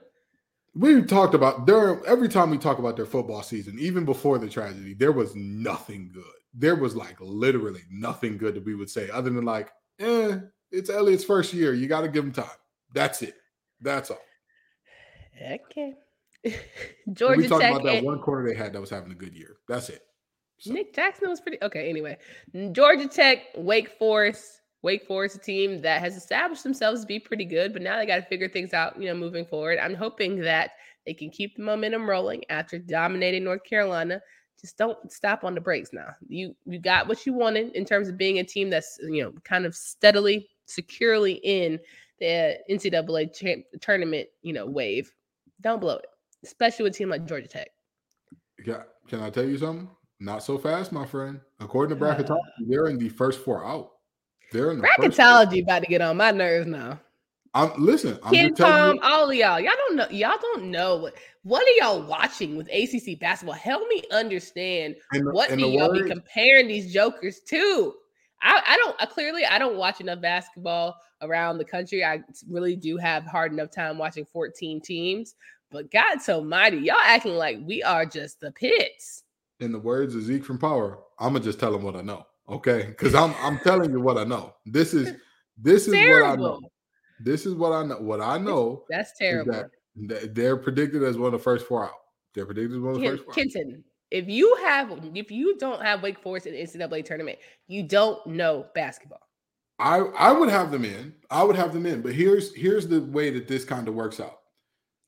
We 0.74 1.02
talked 1.02 1.34
about 1.34 1.66
there 1.66 2.04
every 2.06 2.28
time 2.28 2.50
we 2.50 2.58
talk 2.58 2.78
about 2.78 2.96
their 2.96 3.06
football 3.06 3.42
season, 3.42 3.78
even 3.78 4.04
before 4.04 4.38
the 4.38 4.48
tragedy, 4.48 4.94
there 4.94 5.12
was 5.12 5.34
nothing 5.34 6.10
good. 6.12 6.24
There 6.54 6.76
was 6.76 6.94
like 6.94 7.16
literally 7.20 7.82
nothing 7.90 8.36
good 8.38 8.54
that 8.54 8.64
we 8.64 8.74
would 8.74 8.90
say 8.90 9.08
other 9.10 9.30
than 9.30 9.44
like, 9.44 9.70
eh, 10.00 10.38
it's 10.70 10.90
Elliott's 10.90 11.24
first 11.24 11.52
year. 11.52 11.72
You 11.74 11.86
got 11.86 12.02
to 12.02 12.08
give 12.08 12.24
him 12.24 12.32
time. 12.32 12.46
That's 12.92 13.22
it. 13.22 13.34
That's 13.80 14.10
all. 14.10 14.18
Okay. 15.42 15.94
Georgia 17.12 17.36
we 17.38 17.48
talked 17.48 17.62
Tech 17.62 17.72
about 17.72 17.84
that 17.84 17.96
and- 17.96 18.06
one 18.06 18.20
corner 18.20 18.46
they 18.46 18.54
had 18.54 18.72
that 18.72 18.80
was 18.80 18.90
having 18.90 19.12
a 19.12 19.14
good 19.14 19.34
year. 19.34 19.56
That's 19.68 19.88
it. 19.88 20.02
So. 20.58 20.72
Nick 20.72 20.94
Jackson 20.94 21.28
was 21.28 21.40
pretty 21.40 21.58
okay. 21.62 21.88
Anyway, 21.88 22.16
Georgia 22.72 23.06
Tech, 23.06 23.40
Wake 23.56 23.90
Forest, 23.98 24.62
Wake 24.82 25.06
Forest, 25.06 25.36
a 25.36 25.38
team 25.38 25.80
that 25.82 26.00
has 26.00 26.16
established 26.16 26.62
themselves 26.62 27.00
to 27.00 27.06
be 27.06 27.18
pretty 27.18 27.44
good, 27.44 27.72
but 27.72 27.82
now 27.82 27.96
they 27.96 28.06
got 28.06 28.16
to 28.16 28.22
figure 28.22 28.48
things 28.48 28.72
out, 28.72 29.00
you 29.00 29.08
know, 29.08 29.14
moving 29.14 29.44
forward. 29.44 29.78
I'm 29.78 29.94
hoping 29.94 30.40
that 30.40 30.72
they 31.06 31.14
can 31.14 31.30
keep 31.30 31.56
the 31.56 31.62
momentum 31.62 32.08
rolling 32.08 32.44
after 32.50 32.78
dominating 32.78 33.44
North 33.44 33.64
Carolina. 33.64 34.20
Just 34.60 34.78
don't 34.78 35.10
stop 35.10 35.44
on 35.44 35.54
the 35.54 35.60
brakes 35.60 35.92
now. 35.92 36.08
You 36.26 36.56
you 36.64 36.78
got 36.78 37.08
what 37.08 37.26
you 37.26 37.32
wanted 37.32 37.74
in 37.74 37.84
terms 37.84 38.08
of 38.08 38.16
being 38.16 38.38
a 38.38 38.44
team 38.44 38.70
that's 38.70 38.98
you 39.02 39.22
know 39.22 39.32
kind 39.44 39.66
of 39.66 39.74
steadily, 39.74 40.48
securely 40.66 41.34
in 41.44 41.78
the 42.20 42.58
NCAA 42.70 43.62
tournament, 43.80 44.28
you 44.42 44.52
know, 44.52 44.66
wave. 44.66 45.12
Don't 45.60 45.80
blow 45.80 45.96
it, 45.96 46.06
especially 46.44 46.84
with 46.84 46.94
a 46.94 46.98
team 46.98 47.10
like 47.10 47.26
Georgia 47.26 47.48
Tech. 47.48 47.68
Yeah, 48.64 48.82
can 49.08 49.20
I 49.20 49.30
tell 49.30 49.44
you 49.44 49.58
something? 49.58 49.90
Not 50.18 50.42
so 50.42 50.56
fast, 50.56 50.92
my 50.92 51.06
friend. 51.06 51.40
According 51.60 51.96
to 51.96 52.02
bracketology, 52.02 52.38
uh, 52.38 52.64
they're 52.66 52.86
in 52.86 52.98
the 52.98 53.10
first 53.10 53.44
four 53.44 53.64
out. 53.66 53.90
They're 54.52 54.70
in 54.70 54.78
the 54.80 54.86
bracketology 54.86 55.62
about 55.62 55.82
to 55.82 55.88
get 55.88 56.00
on 56.00 56.16
my 56.16 56.30
nerves 56.30 56.66
now. 56.66 57.00
I'm 57.54 57.72
listen. 57.82 58.18
I'm 58.22 58.34
Ken 58.34 58.54
Tom, 58.54 58.98
all 59.02 59.30
of 59.30 59.34
y'all, 59.34 59.58
y'all 59.58 59.72
don't 59.76 59.96
know. 59.96 60.06
Y'all 60.10 60.38
don't 60.40 60.70
know 60.70 60.96
what. 60.96 61.14
What 61.42 61.66
are 61.66 61.70
y'all 61.82 62.02
watching 62.02 62.56
with 62.56 62.68
ACC 62.68 63.18
basketball? 63.18 63.54
Help 63.54 63.88
me 63.88 64.02
understand. 64.10 64.96
The, 65.12 65.30
what 65.32 65.48
do 65.48 65.66
y'all 65.66 65.88
word, 65.88 66.04
be 66.04 66.10
comparing 66.10 66.68
these 66.68 66.92
jokers 66.92 67.40
to? 67.48 67.94
I, 68.42 68.60
I 68.66 68.76
don't. 68.76 68.96
I 69.00 69.06
clearly 69.06 69.46
I 69.46 69.58
don't 69.58 69.76
watch 69.76 70.00
enough 70.00 70.20
basketball 70.20 70.96
around 71.22 71.56
the 71.56 71.64
country. 71.64 72.04
I 72.04 72.20
really 72.48 72.76
do 72.76 72.98
have 72.98 73.24
hard 73.24 73.52
enough 73.52 73.70
time 73.70 73.96
watching 73.96 74.26
14 74.26 74.82
teams. 74.82 75.34
But 75.70 75.90
God 75.90 76.20
so 76.20 76.42
mighty, 76.42 76.78
y'all 76.78 76.96
acting 77.02 77.34
like 77.34 77.58
we 77.64 77.82
are 77.82 78.04
just 78.04 78.40
the 78.40 78.52
pits. 78.52 79.24
In 79.60 79.72
the 79.72 79.78
words 79.78 80.14
of 80.14 80.22
Zeke 80.22 80.44
from 80.44 80.58
Power, 80.58 80.98
I'm 81.18 81.32
gonna 81.32 81.44
just 81.44 81.58
tell 81.58 81.72
them 81.72 81.82
what 81.82 81.96
I 81.96 82.02
know. 82.02 82.26
Okay, 82.48 82.86
because 82.88 83.14
I'm 83.14 83.34
I'm 83.40 83.58
telling 83.58 83.90
you 83.90 84.00
what 84.00 84.18
I 84.18 84.24
know. 84.24 84.54
This 84.64 84.94
is 84.94 85.12
this 85.58 85.86
is 85.88 85.94
terrible. 85.94 86.44
what 86.44 86.52
I 86.52 86.58
know. 86.60 86.60
This 87.20 87.46
is 87.46 87.54
what 87.54 87.72
I 87.72 87.82
know. 87.82 87.96
What 87.96 88.20
I 88.20 88.38
know. 88.38 88.84
That's 88.88 89.16
terrible. 89.18 89.52
That 90.08 90.34
they're 90.34 90.56
predicted 90.56 91.02
as 91.02 91.16
one 91.16 91.26
of 91.26 91.32
the 91.32 91.38
first 91.38 91.66
four 91.66 91.84
out. 91.84 91.92
They're 92.34 92.46
predicted 92.46 92.76
as 92.76 92.82
one 92.82 92.94
of 92.94 93.00
the 93.00 93.08
first 93.08 93.24
four. 93.24 93.34
Kenton, 93.34 93.82
if 94.10 94.28
you 94.28 94.54
have 94.56 95.00
if 95.14 95.30
you 95.30 95.56
don't 95.58 95.82
have 95.82 96.02
Wake 96.02 96.20
Forest 96.20 96.46
in 96.46 96.54
the 96.54 96.60
NCAA 96.60 97.04
tournament, 97.04 97.38
you 97.66 97.82
don't 97.82 98.24
know 98.26 98.66
basketball. 98.74 99.20
I 99.78 99.98
I 99.98 100.32
would 100.32 100.48
have 100.48 100.70
them 100.70 100.84
in. 100.84 101.14
I 101.30 101.42
would 101.42 101.56
have 101.56 101.72
them 101.72 101.86
in. 101.86 102.02
But 102.02 102.14
here's 102.14 102.54
here's 102.54 102.86
the 102.86 103.00
way 103.00 103.30
that 103.30 103.48
this 103.48 103.64
kind 103.64 103.88
of 103.88 103.94
works 103.94 104.20
out. 104.20 104.38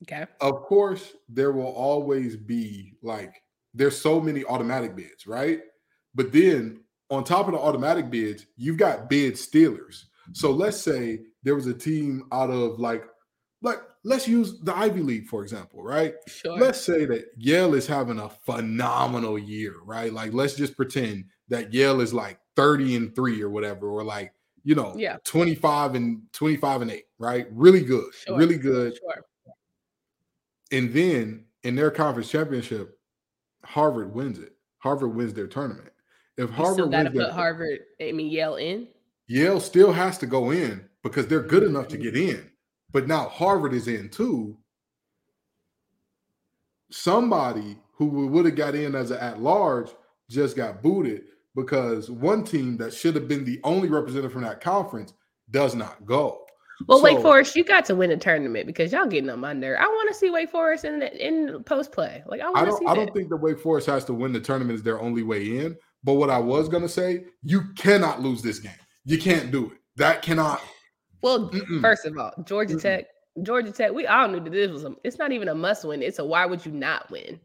Okay. 0.03 0.25
Of 0.41 0.63
course, 0.63 1.13
there 1.27 1.51
will 1.51 1.71
always 1.71 2.35
be 2.35 2.97
like 3.01 3.41
there's 3.73 3.99
so 3.99 4.19
many 4.19 4.43
automatic 4.45 4.95
bids, 4.95 5.27
right? 5.27 5.61
But 6.15 6.31
then 6.31 6.81
on 7.09 7.23
top 7.23 7.47
of 7.47 7.53
the 7.53 7.59
automatic 7.59 8.09
bids, 8.09 8.45
you've 8.55 8.77
got 8.77 9.09
bid 9.09 9.37
stealers. 9.37 10.05
So 10.33 10.51
let's 10.51 10.79
say 10.79 11.21
there 11.43 11.55
was 11.55 11.67
a 11.67 11.73
team 11.73 12.27
out 12.31 12.51
of 12.51 12.79
like, 12.79 13.03
like 13.61 13.79
let's 14.03 14.27
use 14.27 14.59
the 14.61 14.75
Ivy 14.75 15.01
League 15.01 15.27
for 15.27 15.41
example, 15.41 15.83
right? 15.83 16.13
Sure. 16.27 16.57
Let's 16.57 16.79
say 16.79 17.05
that 17.05 17.25
Yale 17.37 17.73
is 17.73 17.87
having 17.87 18.19
a 18.19 18.29
phenomenal 18.29 19.39
year, 19.39 19.75
right? 19.83 20.13
Like 20.13 20.33
let's 20.33 20.55
just 20.55 20.75
pretend 20.77 21.25
that 21.49 21.73
Yale 21.73 22.01
is 22.01 22.13
like 22.13 22.39
30 22.55 22.95
and 22.95 23.15
3 23.15 23.41
or 23.41 23.49
whatever 23.49 23.89
or 23.89 24.03
like, 24.03 24.31
you 24.63 24.75
know, 24.75 24.93
yeah. 24.95 25.17
25 25.23 25.95
and 25.95 26.21
25 26.33 26.81
and 26.83 26.91
8, 26.91 27.03
right? 27.17 27.47
Really 27.51 27.81
good. 27.81 28.13
Sure. 28.13 28.37
Really 28.37 28.57
good. 28.57 28.97
Sure. 28.97 29.23
And 30.71 30.93
then 30.93 31.45
in 31.63 31.75
their 31.75 31.89
conference 31.89 32.29
championship, 32.29 32.99
Harvard 33.63 34.13
wins 34.13 34.37
it 34.37 34.53
Harvard 34.79 35.13
wins 35.15 35.33
their 35.33 35.47
tournament. 35.47 35.91
If 36.39 36.51
You 36.51 36.55
Harvard 36.55 36.73
still 36.73 36.87
got 36.87 37.03
to 37.03 37.09
wins 37.09 37.17
their- 37.17 37.25
put 37.25 37.33
Harvard, 37.33 37.79
I 37.99 38.11
mean 38.13 38.31
Yale 38.31 38.55
in. 38.55 38.87
Yale 39.27 39.59
still 39.59 39.91
has 39.91 40.17
to 40.19 40.25
go 40.25 40.51
in 40.51 40.87
because 41.03 41.27
they're 41.27 41.41
good 41.41 41.63
enough 41.63 41.89
to 41.89 41.97
mm-hmm. 41.97 42.03
get 42.03 42.15
in. 42.15 42.49
But 42.91 43.07
now 43.07 43.27
Harvard 43.27 43.73
is 43.73 43.89
in 43.89 44.09
too. 44.09 44.57
Somebody 46.89 47.77
who 47.91 48.05
would 48.05 48.45
have 48.45 48.55
got 48.55 48.73
in 48.73 48.95
as 48.95 49.11
an 49.11 49.19
at 49.19 49.41
large 49.41 49.89
just 50.29 50.55
got 50.55 50.81
booted 50.81 51.23
because 51.55 52.09
one 52.09 52.45
team 52.45 52.77
that 52.77 52.93
should 52.93 53.15
have 53.15 53.27
been 53.27 53.43
the 53.43 53.59
only 53.65 53.89
representative 53.89 54.31
from 54.31 54.43
that 54.43 54.61
conference 54.61 55.13
does 55.51 55.75
not 55.75 56.05
go. 56.05 56.45
Well, 56.87 57.01
Wake 57.01 57.17
So- 57.17 57.23
Forest, 57.23 57.57
you 57.57 57.65
got 57.65 57.83
to 57.85 57.95
win 57.95 58.11
a 58.11 58.17
tournament 58.17 58.65
because 58.65 58.93
y'all 58.93 59.05
getting 59.05 59.29
on 59.29 59.41
my 59.41 59.51
nerve. 59.51 59.77
I 59.79 59.87
want 59.87 60.07
to 60.07 60.15
see 60.15 60.29
Wake 60.29 60.49
Forest 60.49 60.85
in 60.85 60.99
the, 60.99 61.27
in 61.27 61.63
post 61.65 61.91
play. 61.91 62.23
Like 62.25 62.39
I 62.39 62.45
want 62.45 62.59
to 62.59 62.65
don't 62.67 62.79
see 62.79 62.85
I 62.85 62.95
don't 62.95 63.13
think 63.13 63.27
the 63.27 63.35
Wake 63.35 63.59
Forest 63.59 63.87
has 63.87 64.05
to 64.05 64.13
win 64.13 64.31
the 64.31 64.39
tournament 64.39 64.77
is 64.77 64.83
their 64.83 65.01
only 65.01 65.23
way 65.23 65.59
in. 65.59 65.75
But 66.03 66.13
what 66.13 66.29
I 66.29 66.37
was 66.37 66.69
gonna 66.69 66.89
say, 66.89 67.25
you 67.43 67.73
cannot 67.75 68.21
lose 68.21 68.41
this 68.41 68.59
game. 68.59 68.71
You 69.05 69.17
can't 69.17 69.51
do 69.51 69.71
it. 69.71 69.77
That 69.97 70.21
cannot. 70.21 70.61
well, 71.21 71.49
mm-mm. 71.49 71.81
first 71.81 72.05
of 72.05 72.17
all, 72.17 72.33
Georgia 72.45 72.75
Mm-mm. 72.75 72.81
Tech, 72.81 73.05
Georgia 73.43 73.71
Tech, 73.71 73.91
we 73.91 74.07
all 74.07 74.27
knew 74.27 74.39
that 74.39 74.51
this 74.51 74.71
was 74.71 74.85
a. 74.85 74.95
It's 75.03 75.17
not 75.17 75.31
even 75.31 75.49
a 75.49 75.55
must 75.55 75.85
win. 75.85 76.01
It's 76.01 76.19
a 76.19 76.25
why 76.25 76.45
would 76.45 76.65
you 76.65 76.71
not 76.71 77.09
win? 77.11 77.39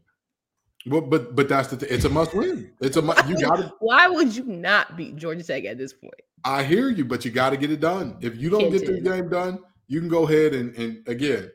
Well, 0.87 1.01
but 1.01 1.35
but 1.35 1.49
that's 1.49 1.69
the 1.69 1.77
th- 1.77 1.91
it's 1.91 2.05
a 2.05 2.09
must 2.09 2.33
win. 2.33 2.71
It's 2.79 2.97
a 2.97 3.01
you 3.27 3.39
got 3.41 3.55
to. 3.57 3.73
Why 3.79 4.07
would 4.07 4.35
you 4.35 4.43
not 4.43 4.95
beat 4.95 5.15
Georgia 5.15 5.43
Tech 5.43 5.65
at 5.65 5.79
this 5.79 5.93
point? 5.93 6.13
I 6.43 6.63
hear 6.63 6.89
you, 6.89 7.05
but 7.05 7.25
you 7.25 7.31
got 7.31 7.49
to 7.49 7.57
get 7.57 7.71
it 7.71 7.79
done. 7.79 8.17
If 8.21 8.37
you 8.37 8.51
don't 8.51 8.69
get 8.69 8.85
this 8.85 9.01
game 9.01 9.29
done, 9.29 9.59
you 9.87 9.99
can 9.99 10.09
go 10.09 10.27
ahead 10.27 10.53
and 10.53 10.75
and 10.75 11.07
again. 11.07 11.49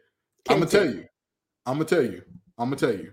I'm 0.48 0.58
gonna 0.58 0.70
tell 0.70 0.86
you. 0.86 1.04
I'm 1.64 1.74
gonna 1.74 1.84
tell 1.84 2.02
you. 2.02 2.22
I'm 2.58 2.70
gonna 2.70 2.76
tell 2.76 2.92
you. 2.92 3.12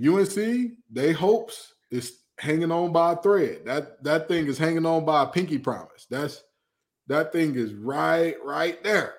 UNC, 0.00 0.72
they 0.90 1.12
hopes 1.12 1.74
is 1.90 2.20
hanging 2.40 2.72
on 2.72 2.92
by 2.92 3.12
a 3.12 3.16
thread. 3.16 3.60
That 3.66 4.02
that 4.02 4.28
thing 4.28 4.46
is 4.46 4.58
hanging 4.58 4.86
on 4.86 5.04
by 5.04 5.24
a 5.24 5.26
pinky 5.26 5.58
promise. 5.58 6.06
That's 6.10 6.42
that 7.06 7.32
thing 7.32 7.54
is 7.54 7.74
right 7.74 8.34
right 8.44 8.82
there. 8.82 9.14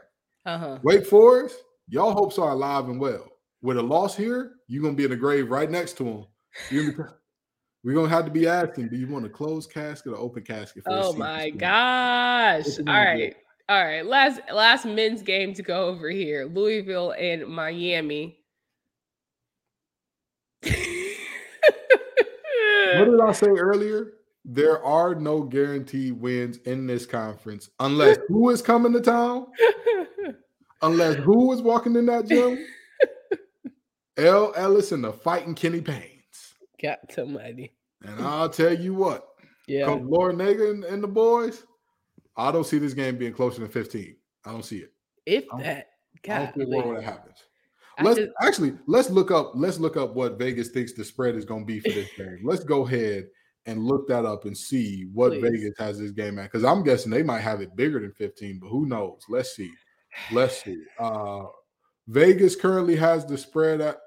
Uh 0.45 0.57
huh. 0.57 0.79
Wake 0.83 1.05
Forest, 1.05 1.55
y'all 1.87 2.13
hopes 2.13 2.39
are 2.39 2.51
alive 2.51 2.89
and 2.89 2.99
well. 2.99 3.27
With 3.61 3.77
a 3.77 3.81
loss 3.81 4.17
here, 4.17 4.53
you're 4.67 4.81
gonna 4.81 4.95
be 4.95 5.05
in 5.05 5.11
the 5.11 5.15
grave 5.15 5.49
right 5.51 5.69
next 5.69 5.97
to 5.97 6.03
them. 6.03 6.25
Gonna 6.71 7.13
we're 7.83 7.93
gonna 7.93 8.09
have 8.09 8.25
to 8.25 8.31
be 8.31 8.47
asking, 8.47 8.89
do 8.89 8.97
you 8.97 9.07
want 9.07 9.25
a 9.25 9.29
closed 9.29 9.71
casket 9.71 10.13
or 10.13 10.17
open 10.17 10.43
casket? 10.43 10.83
Oh 10.87 11.13
my 11.13 11.51
gosh! 11.51 12.79
All 12.79 12.85
right, 12.85 13.35
all 13.69 13.83
right. 13.83 14.05
Last 14.05 14.41
last 14.51 14.85
men's 14.85 15.21
game 15.21 15.53
to 15.53 15.61
go 15.61 15.85
over 15.85 16.09
here: 16.09 16.45
Louisville 16.45 17.11
and 17.11 17.47
Miami. 17.47 18.40
What 23.07 23.11
did 23.11 23.21
I 23.21 23.31
say 23.31 23.47
earlier? 23.47 24.13
There 24.43 24.83
are 24.83 25.13
no 25.15 25.43
guaranteed 25.43 26.13
wins 26.13 26.57
in 26.65 26.87
this 26.87 27.05
conference 27.05 27.69
unless 27.79 28.17
who 28.27 28.49
is 28.49 28.61
coming 28.61 28.93
to 28.93 29.01
town, 29.01 29.47
unless 30.81 31.15
who 31.17 31.51
is 31.53 31.61
walking 31.61 31.95
in 31.95 32.07
that 32.07 32.27
gym. 32.27 32.65
El 34.17 34.53
Ellis 34.55 34.91
and 34.91 35.03
the 35.03 35.13
fighting 35.13 35.55
Kenny 35.55 35.81
Paynes. 35.81 36.53
Got 36.81 36.99
somebody. 37.11 37.71
And 38.03 38.19
I'll 38.19 38.49
tell 38.49 38.73
you 38.73 38.93
what, 38.93 39.27
Yeah. 39.67 39.85
Coach 39.85 40.01
Larrañaga 40.01 40.71
and, 40.71 40.83
and 40.83 41.03
the 41.03 41.07
boys, 41.07 41.63
I 42.35 42.51
don't 42.51 42.65
see 42.65 42.79
this 42.79 42.93
game 42.93 43.17
being 43.17 43.33
closer 43.33 43.61
than 43.61 43.69
15. 43.69 44.15
I 44.45 44.51
don't 44.51 44.65
see 44.65 44.79
it. 44.79 44.91
If 45.25 45.45
that. 45.59 45.89
I 46.27 46.37
don't 46.39 46.55
see 46.55 46.81
God. 46.81 46.95
that 46.97 47.03
happens. 47.03 47.37
Let's 48.01 48.19
just- 48.19 48.31
actually 48.41 48.73
let's 48.87 49.09
look 49.09 49.31
up 49.31 49.51
let's 49.55 49.79
look 49.79 49.97
up 49.97 50.15
what 50.15 50.39
Vegas 50.39 50.69
thinks 50.69 50.93
the 50.93 51.03
spread 51.03 51.35
is 51.35 51.45
going 51.45 51.61
to 51.61 51.65
be 51.65 51.79
for 51.79 51.89
this 51.89 52.09
game. 52.17 52.39
Let's 52.43 52.63
go 52.63 52.85
ahead 52.85 53.27
and 53.65 53.83
look 53.83 54.07
that 54.07 54.25
up 54.25 54.45
and 54.45 54.57
see 54.57 55.07
what 55.13 55.33
Please. 55.33 55.41
Vegas 55.41 55.73
has 55.77 55.99
this 55.99 56.11
game 56.11 56.39
at 56.39 56.51
because 56.51 56.63
I'm 56.63 56.83
guessing 56.83 57.11
they 57.11 57.23
might 57.23 57.41
have 57.41 57.61
it 57.61 57.75
bigger 57.75 57.99
than 57.99 58.11
15, 58.13 58.59
but 58.59 58.69
who 58.69 58.87
knows? 58.87 59.21
Let's 59.29 59.55
see. 59.55 59.71
Let's 60.31 60.63
see. 60.63 60.81
Uh 60.99 61.43
Vegas 62.07 62.55
currently 62.55 62.95
has 62.95 63.25
the 63.25 63.37
spread 63.37 63.81
at 63.81 63.97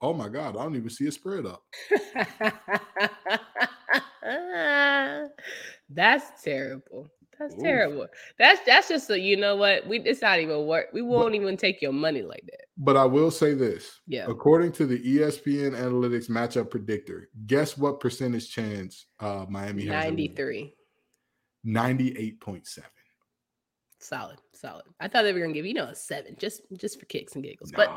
oh 0.00 0.12
my 0.12 0.28
god, 0.28 0.56
I 0.56 0.62
don't 0.62 0.76
even 0.76 0.90
see 0.90 1.08
a 1.08 1.12
spread 1.12 1.46
up. 1.46 1.62
That's 5.88 6.42
terrible. 6.42 7.08
That's 7.38 7.54
Oof. 7.54 7.62
terrible. 7.62 8.06
That's 8.38 8.60
that's 8.66 8.88
just 8.88 9.10
a 9.10 9.18
you 9.18 9.36
know 9.36 9.56
what 9.56 9.86
we 9.86 10.00
it's 10.00 10.22
not 10.22 10.40
even 10.40 10.66
work. 10.66 10.86
We 10.92 11.02
won't 11.02 11.34
even 11.34 11.56
take 11.56 11.82
your 11.82 11.92
money 11.92 12.22
like 12.22 12.44
that. 12.46 12.66
But 12.78 12.96
I 12.96 13.04
will 13.04 13.30
say 13.30 13.54
this. 13.54 14.00
Yeah. 14.06 14.26
According 14.28 14.72
to 14.72 14.86
the 14.86 14.98
ESPN 14.98 15.72
Analytics 15.72 16.30
matchup 16.30 16.70
predictor, 16.70 17.28
guess 17.46 17.76
what 17.76 18.00
percentage 18.00 18.50
chance 18.50 19.06
uh 19.20 19.46
Miami 19.48 19.86
has? 19.86 20.04
93. 20.04 20.74
98.7. 21.66 22.80
Solid, 23.98 24.38
solid. 24.52 24.84
I 25.00 25.08
thought 25.08 25.22
they 25.22 25.32
were 25.32 25.40
gonna 25.40 25.52
give 25.52 25.66
you 25.66 25.74
know 25.74 25.86
a 25.86 25.94
seven, 25.94 26.36
just 26.38 26.62
just 26.78 27.00
for 27.00 27.06
kicks 27.06 27.34
and 27.34 27.42
giggles, 27.42 27.72
but 27.74 27.90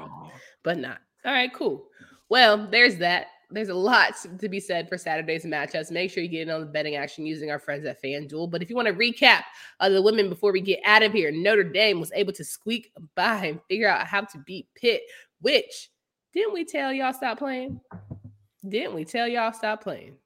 but 0.64 0.78
not. 0.78 1.00
All 1.26 1.34
right, 1.34 1.54
cool. 1.54 1.88
Well, 2.30 2.68
there's 2.70 2.98
that. 2.98 3.28
There's 3.52 3.70
a 3.70 3.74
lot 3.74 4.14
to 4.40 4.48
be 4.48 4.60
said 4.60 4.88
for 4.88 4.98
Saturday's 4.98 5.44
matchups. 5.44 5.92
Make 5.92 6.12
sure 6.12 6.22
you 6.22 6.30
get 6.30 6.48
in 6.48 6.54
on 6.54 6.62
the 6.62 6.68
betting 6.68 6.96
action 6.96 7.26
using 7.26 7.50
our 7.50 7.58
friends 7.58 7.86
at 7.86 8.02
FanDuel. 8.02 8.52
But 8.52 8.62
if 8.62 8.70
you 8.70 8.76
want 8.76 8.88
to 8.88 8.94
recap 8.94 9.42
of 9.80 9.92
the 9.92 10.02
women 10.02 10.30
before 10.30 10.52
we 10.52 10.62
get 10.62 10.80
out 10.86 11.02
of 11.02 11.14
here, 11.14 11.32
Notre 11.32 11.64
Dame 11.64 12.00
was 12.00 12.12
able 12.14 12.34
to 12.34 12.44
squeak 12.44 12.92
by 13.16 13.46
and 13.46 13.60
figure 13.68 13.90
out 13.90 14.06
how 14.06 14.22
to 14.22 14.38
beat 14.46 14.68
Pitt, 14.76 15.02
which 15.42 15.90
didn't 16.34 16.54
we 16.54 16.64
tell 16.64 16.94
y'all 16.94 17.14
stop 17.14 17.40
playing? 17.40 17.82
Didn't 18.68 18.94
we 18.94 19.04
tell 19.04 19.28
y'all 19.28 19.54
stop 19.54 19.82
playing? 19.82 20.18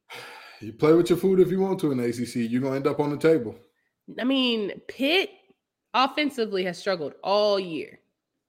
You 0.60 0.74
play 0.74 0.94
with 0.94 1.10
your 1.10 1.18
food 1.18 1.40
if 1.40 1.50
you 1.50 1.60
want 1.60 1.80
to 1.82 1.92
in 1.92 1.98
the 1.98 2.06
ACC. 2.06 2.52
You're 2.52 2.62
gonna 2.62 2.76
end 2.76 2.88
up 2.88 3.00
on 3.00 3.10
the 3.10 3.18
table. 3.18 3.56
I 4.20 4.24
mean, 4.24 4.72
Pitt 4.88 5.30
offensively 5.94 6.64
has 6.66 6.78
struggled 6.78 7.14
all 7.24 7.60
year. 7.60 8.00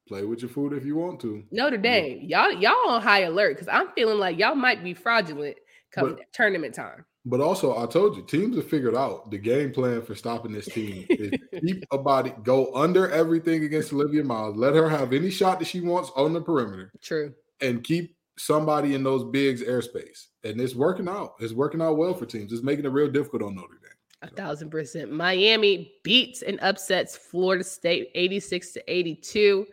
Play 0.06 0.24
with 0.24 0.42
your 0.42 0.50
food 0.50 0.74
if 0.74 0.84
you 0.84 0.96
want 0.96 1.18
to. 1.20 1.42
Notre 1.50 1.78
Dame, 1.78 2.20
y'all, 2.22 2.52
y'all 2.52 2.88
on 2.88 3.00
high 3.00 3.20
alert 3.22 3.54
because 3.56 3.68
I'm 3.68 3.88
feeling 3.94 4.18
like 4.18 4.38
y'all 4.38 4.54
might 4.54 4.84
be 4.84 4.92
fraudulent 4.92 5.56
come 5.92 6.10
But- 6.16 6.32
tournament 6.32 6.74
time. 6.74 7.04
But 7.26 7.40
also, 7.40 7.78
I 7.82 7.86
told 7.86 8.16
you, 8.18 8.22
teams 8.22 8.54
have 8.56 8.68
figured 8.68 8.94
out 8.94 9.30
the 9.30 9.38
game 9.38 9.72
plan 9.72 10.02
for 10.02 10.14
stopping 10.14 10.52
this 10.52 10.66
team 10.66 11.06
is 11.08 11.30
keep 11.62 11.82
a 11.90 11.96
body, 11.96 12.34
go 12.42 12.70
under 12.74 13.10
everything 13.10 13.64
against 13.64 13.94
Olivia 13.94 14.22
Miles, 14.22 14.56
let 14.56 14.74
her 14.74 14.90
have 14.90 15.14
any 15.14 15.30
shot 15.30 15.58
that 15.60 15.64
she 15.64 15.80
wants 15.80 16.10
on 16.16 16.34
the 16.34 16.42
perimeter, 16.42 16.92
True. 17.00 17.32
and 17.62 17.82
keep 17.82 18.14
somebody 18.36 18.94
in 18.94 19.02
those 19.02 19.24
bigs 19.24 19.62
airspace. 19.62 20.26
And 20.42 20.60
it's 20.60 20.74
working 20.74 21.08
out. 21.08 21.36
It's 21.40 21.54
working 21.54 21.80
out 21.80 21.96
well 21.96 22.12
for 22.12 22.26
teams. 22.26 22.52
It's 22.52 22.62
making 22.62 22.84
it 22.84 22.88
real 22.88 23.10
difficult 23.10 23.42
on 23.42 23.54
Notre 23.54 23.78
Dame. 23.80 23.90
A 24.20 24.28
thousand 24.28 24.68
percent. 24.68 25.10
Miami 25.10 25.94
beats 26.02 26.42
and 26.42 26.58
upsets 26.60 27.16
Florida 27.16 27.64
State 27.64 28.10
86 28.14 28.72
to 28.72 28.82
82. 28.92 29.66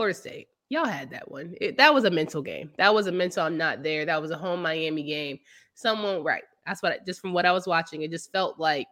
Florida 0.00 0.18
State, 0.18 0.48
y'all 0.70 0.86
had 0.86 1.10
that 1.10 1.30
one. 1.30 1.54
It- 1.60 1.76
that 1.76 1.92
was 1.92 2.04
a 2.04 2.10
mental 2.10 2.40
game. 2.40 2.72
That 2.78 2.94
was 2.94 3.06
a 3.06 3.12
mental 3.12 3.44
I'm 3.44 3.58
not 3.58 3.82
there. 3.82 4.06
That 4.06 4.22
was 4.22 4.30
a 4.30 4.38
home 4.38 4.62
Miami 4.62 5.02
game. 5.02 5.38
Someone, 5.74 6.24
right. 6.24 6.42
That's 6.66 6.82
what 6.82 6.92
I, 6.92 6.98
just 7.04 7.20
from 7.20 7.34
what 7.34 7.44
I 7.44 7.52
was 7.52 7.66
watching, 7.66 8.00
it 8.00 8.10
just 8.10 8.32
felt 8.32 8.58
like 8.58 8.86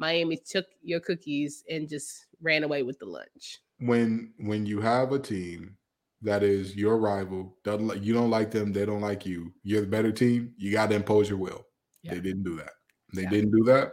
Miami 0.00 0.36
took 0.36 0.66
your 0.82 0.98
cookies 0.98 1.62
and 1.70 1.88
just 1.88 2.26
ran 2.42 2.64
away 2.64 2.82
with 2.82 2.98
the 2.98 3.04
lunch. 3.06 3.60
When 3.78 4.32
when 4.38 4.66
you 4.66 4.80
have 4.80 5.12
a 5.12 5.18
team 5.20 5.76
that 6.22 6.42
is 6.42 6.74
your 6.74 6.98
rival, 6.98 7.56
doesn't 7.62 7.86
like 7.86 8.02
you 8.02 8.12
don't 8.12 8.30
like 8.30 8.50
them, 8.50 8.72
they 8.72 8.84
don't 8.84 9.00
like 9.00 9.24
you. 9.24 9.52
You're 9.62 9.82
the 9.82 9.86
better 9.86 10.10
team. 10.10 10.54
You 10.56 10.72
got 10.72 10.90
to 10.90 10.96
impose 10.96 11.28
your 11.28 11.38
will. 11.38 11.68
Yeah. 12.02 12.14
They 12.14 12.20
didn't 12.20 12.42
do 12.42 12.56
that. 12.56 12.72
They 13.14 13.22
Yeah. 13.22 13.30
didn't 13.30 13.52
do 13.52 13.62
that. 13.66 13.92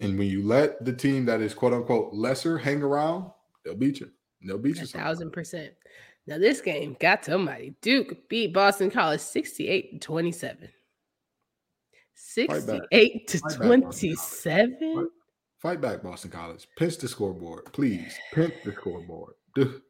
And 0.00 0.18
when 0.18 0.28
you 0.28 0.42
let 0.42 0.82
the 0.86 0.92
team 0.94 1.26
that 1.26 1.42
is 1.42 1.52
quote 1.52 1.74
unquote 1.74 2.14
lesser 2.14 2.56
hang 2.56 2.82
around, 2.82 3.30
they'll 3.62 3.74
beat 3.76 4.00
you. 4.00 4.10
They'll 4.42 4.58
beat 4.58 4.76
you. 4.76 4.84
A 4.84 4.86
thousand 4.86 5.32
percent. 5.32 5.72
Now 6.26 6.38
this 6.38 6.60
game 6.60 6.96
got 7.00 7.24
somebody. 7.24 7.74
Duke 7.80 8.28
beat 8.28 8.52
Boston 8.52 8.90
College 8.90 9.20
68 9.20 9.92
to 9.92 9.98
27. 9.98 10.68
68 12.14 13.28
to 13.28 13.38
Fight 13.38 13.50
back, 13.50 13.60
Boston 13.60 13.68
College. 13.68 13.82
27. 13.82 15.10
Fight- 15.58 15.80
back, 15.80 16.02
Boston 16.02 16.30
College. 16.30 16.68
Pinch 16.76 16.98
the 16.98 17.08
scoreboard, 17.08 17.72
please. 17.72 18.14
Pinch 18.32 18.54
the 18.64 18.72
scoreboard. 18.72 19.34
Dude, 19.54 19.80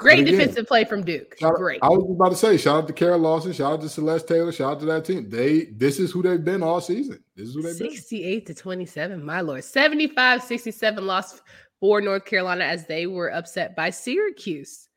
Great 0.00 0.20
again, 0.20 0.32
defensive 0.38 0.66
play 0.66 0.84
from 0.84 1.04
Duke. 1.04 1.36
Great. 1.38 1.78
I 1.82 1.88
was 1.88 2.10
about 2.10 2.30
to 2.30 2.36
say, 2.36 2.56
shout 2.56 2.84
out 2.84 2.86
to 2.86 2.92
Kara 2.94 3.18
Lawson, 3.18 3.52
shout 3.52 3.74
out 3.74 3.80
to 3.82 3.88
Celeste 3.88 4.26
Taylor, 4.26 4.50
shout 4.50 4.72
out 4.72 4.80
to 4.80 4.86
that 4.86 5.04
team. 5.04 5.28
They 5.28 5.66
this 5.76 5.98
is 5.98 6.10
who 6.10 6.22
they've 6.22 6.42
been 6.42 6.62
all 6.62 6.80
season. 6.80 7.22
This 7.36 7.48
is 7.48 7.54
who 7.54 7.62
they've 7.62 7.78
been. 7.78 7.90
68 7.90 8.46
to 8.46 8.54
27, 8.54 9.22
my 9.22 9.42
lord. 9.42 9.62
75 9.62 10.42
67 10.42 11.06
loss 11.06 11.42
for 11.80 12.00
North 12.00 12.24
Carolina 12.26 12.64
as 12.64 12.86
they 12.86 13.06
were 13.06 13.32
upset 13.32 13.74
by 13.74 13.90
Syracuse. 13.90 14.88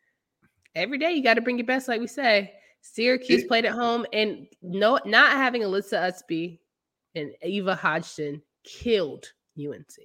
Every 0.76 0.98
day 0.98 1.14
you 1.14 1.24
got 1.24 1.36
to 1.36 1.42
bring 1.42 1.58
your 1.58 1.68
best, 1.68 1.88
like 1.88 2.02
we 2.02 2.08
say. 2.08 2.54
Syracuse 2.82 3.46
played 3.46 3.66
at 3.66 3.72
home 3.72 4.06
and 4.12 4.46
no 4.62 5.00
not 5.06 5.32
having 5.32 5.62
Alyssa 5.62 6.12
Ustby 6.12 6.60
and 7.16 7.32
Eva 7.42 7.76
Hodgson 7.76 8.42
killed 8.66 9.32
UNC. 9.58 9.96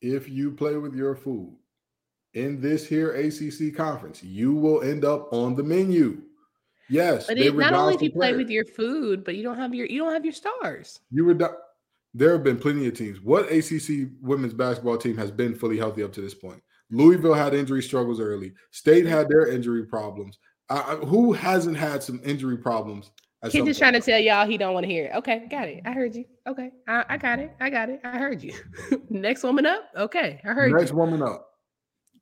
If 0.00 0.28
you 0.28 0.52
play 0.52 0.76
with 0.76 0.94
your 0.94 1.16
food 1.16 1.56
in 2.34 2.60
this 2.60 2.86
here 2.86 3.14
ACC 3.14 3.74
conference, 3.76 4.22
you 4.22 4.54
will 4.54 4.82
end 4.82 5.04
up 5.04 5.32
on 5.32 5.56
the 5.56 5.62
menu. 5.62 6.22
Yes, 6.88 7.26
But 7.26 7.38
it, 7.38 7.56
not 7.56 7.72
only 7.72 7.94
if 7.94 8.02
you 8.02 8.12
play 8.12 8.34
with 8.34 8.50
your 8.50 8.64
food, 8.64 9.24
but 9.24 9.34
you 9.34 9.42
don't 9.42 9.56
have 9.56 9.74
your 9.74 9.86
you 9.86 9.98
don't 9.98 10.12
have 10.12 10.24
your 10.24 10.34
stars. 10.34 11.00
You 11.10 11.24
were 11.24 11.34
down. 11.34 11.54
There 12.14 12.32
have 12.32 12.44
been 12.44 12.58
plenty 12.58 12.86
of 12.86 12.94
teams. 12.94 13.20
What 13.20 13.50
ACC 13.50 14.10
women's 14.20 14.52
basketball 14.52 14.98
team 14.98 15.16
has 15.16 15.30
been 15.30 15.54
fully 15.54 15.78
healthy 15.78 16.02
up 16.02 16.12
to 16.14 16.20
this 16.20 16.34
point? 16.34 16.62
Louisville 16.90 17.34
had 17.34 17.54
injury 17.54 17.82
struggles 17.82 18.20
early. 18.20 18.52
State 18.70 19.06
had 19.06 19.28
their 19.28 19.46
injury 19.46 19.86
problems. 19.86 20.38
Uh, 20.68 20.96
who 20.96 21.32
hasn't 21.32 21.76
had 21.76 22.02
some 22.02 22.20
injury 22.24 22.58
problems? 22.58 23.10
Kid 23.44 23.50
just 23.50 23.64
point? 23.64 23.78
trying 23.78 23.92
to 23.94 24.00
tell 24.00 24.20
y'all 24.20 24.46
he 24.46 24.56
don't 24.56 24.74
want 24.74 24.84
to 24.84 24.92
hear 24.92 25.06
it. 25.06 25.16
Okay, 25.16 25.46
got 25.50 25.68
it. 25.68 25.82
I 25.84 25.92
heard 25.92 26.14
you. 26.14 26.24
Okay, 26.46 26.70
I, 26.86 27.04
I 27.08 27.16
got 27.16 27.38
it. 27.38 27.52
I 27.60 27.70
got 27.70 27.88
it. 27.88 28.00
I 28.04 28.18
heard 28.18 28.42
you. 28.42 28.54
Next 29.10 29.42
woman 29.42 29.66
up. 29.66 29.90
Okay, 29.96 30.40
I 30.44 30.48
heard 30.48 30.70
you. 30.70 30.76
Next 30.76 30.90
you. 30.90 30.96
woman 30.96 31.22
up. 31.22 31.48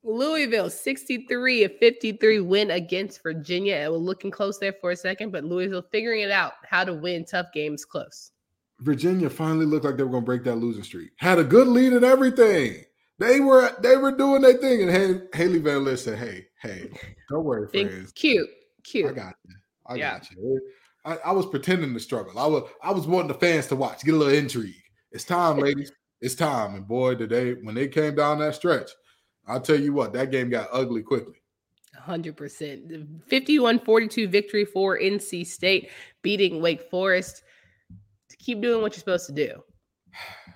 Louisville 0.03 0.69
63 0.69 1.65
of 1.65 1.77
53 1.77 2.39
win 2.39 2.71
against 2.71 3.21
Virginia. 3.21 3.75
It 3.75 3.91
was 3.91 4.01
looking 4.01 4.31
close 4.31 4.57
there 4.57 4.73
for 4.81 4.91
a 4.91 4.95
second, 4.95 5.31
but 5.31 5.43
Louisville 5.43 5.85
figuring 5.91 6.21
it 6.21 6.31
out 6.31 6.53
how 6.67 6.83
to 6.83 6.93
win 6.93 7.23
tough 7.23 7.47
games 7.53 7.85
close. 7.85 8.31
Virginia 8.81 9.29
finally 9.29 9.65
looked 9.65 9.85
like 9.85 9.97
they 9.97 10.03
were 10.03 10.09
going 10.09 10.23
to 10.23 10.25
break 10.25 10.43
that 10.43 10.55
losing 10.55 10.83
streak. 10.83 11.11
Had 11.17 11.39
a 11.39 11.43
good 11.43 11.67
lead 11.67 11.93
and 11.93 12.03
everything. 12.05 12.83
They 13.19 13.39
were 13.39 13.71
they 13.81 13.97
were 13.97 14.11
doing 14.11 14.41
their 14.41 14.55
thing, 14.57 14.81
and 14.81 14.89
Hailey, 14.91 15.21
Hailey 15.33 15.59
Van 15.59 15.83
Lith 15.85 15.99
said, 15.99 16.17
"Hey, 16.17 16.47
hey, 16.61 16.89
don't 17.29 17.43
worry, 17.45 17.67
friends. 17.67 18.11
cute, 18.13 18.49
cute. 18.83 19.11
I 19.11 19.13
got 19.13 19.35
you. 19.47 19.55
I 19.85 19.95
Yeah. 19.95 20.11
got 20.17 20.31
you. 20.31 20.61
I, 21.05 21.17
I 21.25 21.31
was 21.31 21.45
pretending 21.45 21.93
to 21.93 21.99
struggle. 21.99 22.37
I 22.39 22.47
was 22.47 22.67
I 22.81 22.91
was 22.91 23.05
wanting 23.05 23.27
the 23.27 23.35
fans 23.35 23.67
to 23.67 23.75
watch, 23.75 24.03
get 24.03 24.15
a 24.15 24.17
little 24.17 24.33
intrigue. 24.33 24.73
It's 25.11 25.23
time, 25.23 25.59
ladies. 25.59 25.91
It's 26.19 26.33
time. 26.35 26.73
And 26.75 26.87
boy, 26.87 27.15
did 27.15 27.29
they 27.29 27.53
when 27.53 27.75
they 27.75 27.87
came 27.87 28.15
down 28.15 28.39
that 28.39 28.55
stretch, 28.55 28.89
I'll 29.47 29.61
tell 29.61 29.79
you 29.79 29.93
what, 29.93 30.13
that 30.13 30.31
game 30.31 30.49
got 30.49 30.69
ugly 30.71 31.03
quickly. 31.03 31.35
100%. 32.07 33.21
51 33.27 33.79
42 33.79 34.27
victory 34.27 34.65
for 34.65 34.97
NC 34.99 35.45
State, 35.45 35.89
beating 36.21 36.61
Wake 36.61 36.89
Forest. 36.89 37.43
Keep 38.41 38.61
doing 38.61 38.81
what 38.81 38.93
you're 38.93 38.99
supposed 38.99 39.27
to 39.27 39.33
do. 39.33 39.61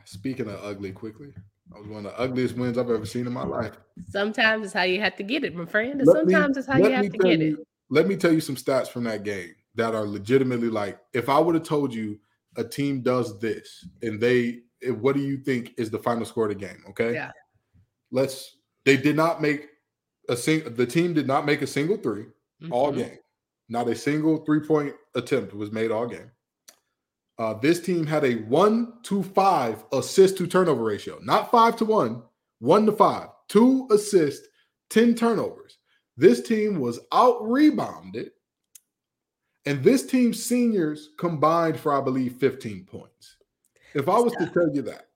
Speaking 0.05 0.47
of 0.49 0.59
ugly 0.63 0.91
quickly, 0.91 1.33
that 1.71 1.79
was 1.79 1.87
one 1.87 2.05
of 2.05 2.11
the 2.11 2.19
ugliest 2.19 2.55
wins 2.55 2.77
I've 2.77 2.89
ever 2.89 3.05
seen 3.05 3.27
in 3.27 3.33
my 3.33 3.43
life. 3.43 3.73
Sometimes 4.09 4.65
it's 4.65 4.73
how 4.73 4.83
you 4.83 4.99
have 5.01 5.15
to 5.17 5.23
get 5.23 5.43
it, 5.43 5.55
my 5.55 5.65
friend. 5.65 5.99
And 5.99 6.07
Let 6.07 6.25
me- 6.25 6.33
sometimes 6.33 6.57
it's 6.57 6.67
how 6.67 6.77
you 6.77 6.91
have 6.91 7.09
to 7.09 7.17
get 7.17 7.41
it. 7.41 7.57
Let 7.89 8.07
me 8.07 8.15
tell 8.17 8.33
you 8.33 8.41
some 8.41 8.55
stats 8.55 8.87
from 8.87 9.03
that 9.03 9.23
game 9.23 9.53
that 9.75 9.93
are 9.93 10.05
legitimately 10.05 10.69
like, 10.69 10.99
if 11.13 11.29
I 11.29 11.37
would 11.39 11.53
have 11.55 11.63
told 11.63 11.93
you 11.93 12.19
a 12.57 12.63
team 12.63 13.01
does 13.01 13.39
this 13.39 13.85
and 14.01 14.19
they, 14.19 14.61
what 14.99 15.15
do 15.15 15.21
you 15.21 15.37
think 15.37 15.73
is 15.77 15.89
the 15.91 15.99
final 15.99 16.25
score 16.25 16.45
of 16.45 16.49
the 16.49 16.55
game? 16.65 16.83
Okay. 16.89 17.13
Yeah. 17.13 17.31
Let's, 18.11 18.57
they 18.85 18.97
did 18.97 19.15
not 19.15 19.41
make 19.41 19.67
a 20.29 20.35
single, 20.35 20.71
the 20.71 20.85
team 20.87 21.13
did 21.13 21.27
not 21.27 21.45
make 21.45 21.61
a 21.61 21.67
single 21.67 21.97
three 21.97 22.25
all 22.71 22.91
Mhm. 22.91 22.97
game. 22.97 23.17
Not 23.69 23.87
a 23.89 23.95
single 23.95 24.43
three 24.45 24.61
point 24.61 24.93
attempt 25.15 25.53
was 25.53 25.71
made 25.71 25.91
all 25.91 26.07
game. 26.07 26.31
Uh, 27.37 27.53
this 27.55 27.81
team 27.81 28.05
had 28.05 28.23
a 28.23 28.35
one 28.43 28.93
to 29.03 29.21
five 29.21 29.83
assist 29.91 30.37
to 30.37 30.47
turnover 30.47 30.83
ratio, 30.83 31.19
not 31.21 31.51
five 31.51 31.75
to 31.77 31.85
one, 31.85 32.21
one 32.59 32.85
to 32.85 32.91
five, 32.91 33.27
two 33.49 33.87
assists, 33.91 34.47
10 34.89 35.15
turnovers. 35.15 35.77
This 36.17 36.41
team 36.41 36.79
was 36.79 36.99
out 37.11 37.45
rebounded, 37.45 38.31
and 39.65 39.83
this 39.83 40.05
team's 40.05 40.41
seniors 40.41 41.09
combined 41.17 41.77
for, 41.77 41.93
I 41.93 42.01
believe, 42.01 42.35
15 42.35 42.85
points. 42.85 43.35
If 43.93 44.07
I 44.07 44.17
was 44.19 44.33
to 44.33 44.45
tell 44.47 44.73
you 44.73 44.81
that, 44.83 45.07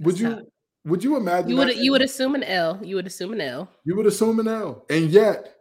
would 0.00 0.16
That's 0.16 0.20
you 0.20 0.28
tough. 0.30 0.44
would 0.84 1.04
you 1.04 1.16
imagine 1.16 1.50
You 1.50 1.56
that 1.56 1.66
would 1.68 1.76
you 1.76 1.90
would 1.92 2.02
assume 2.02 2.34
an 2.34 2.42
L. 2.42 2.78
You 2.82 2.96
would 2.96 3.06
assume 3.06 3.32
an 3.32 3.40
L. 3.40 3.70
you 3.84 3.96
would 3.96 4.06
assume 4.06 4.40
an 4.40 4.48
L. 4.48 4.84
And 4.90 5.10
yet, 5.10 5.56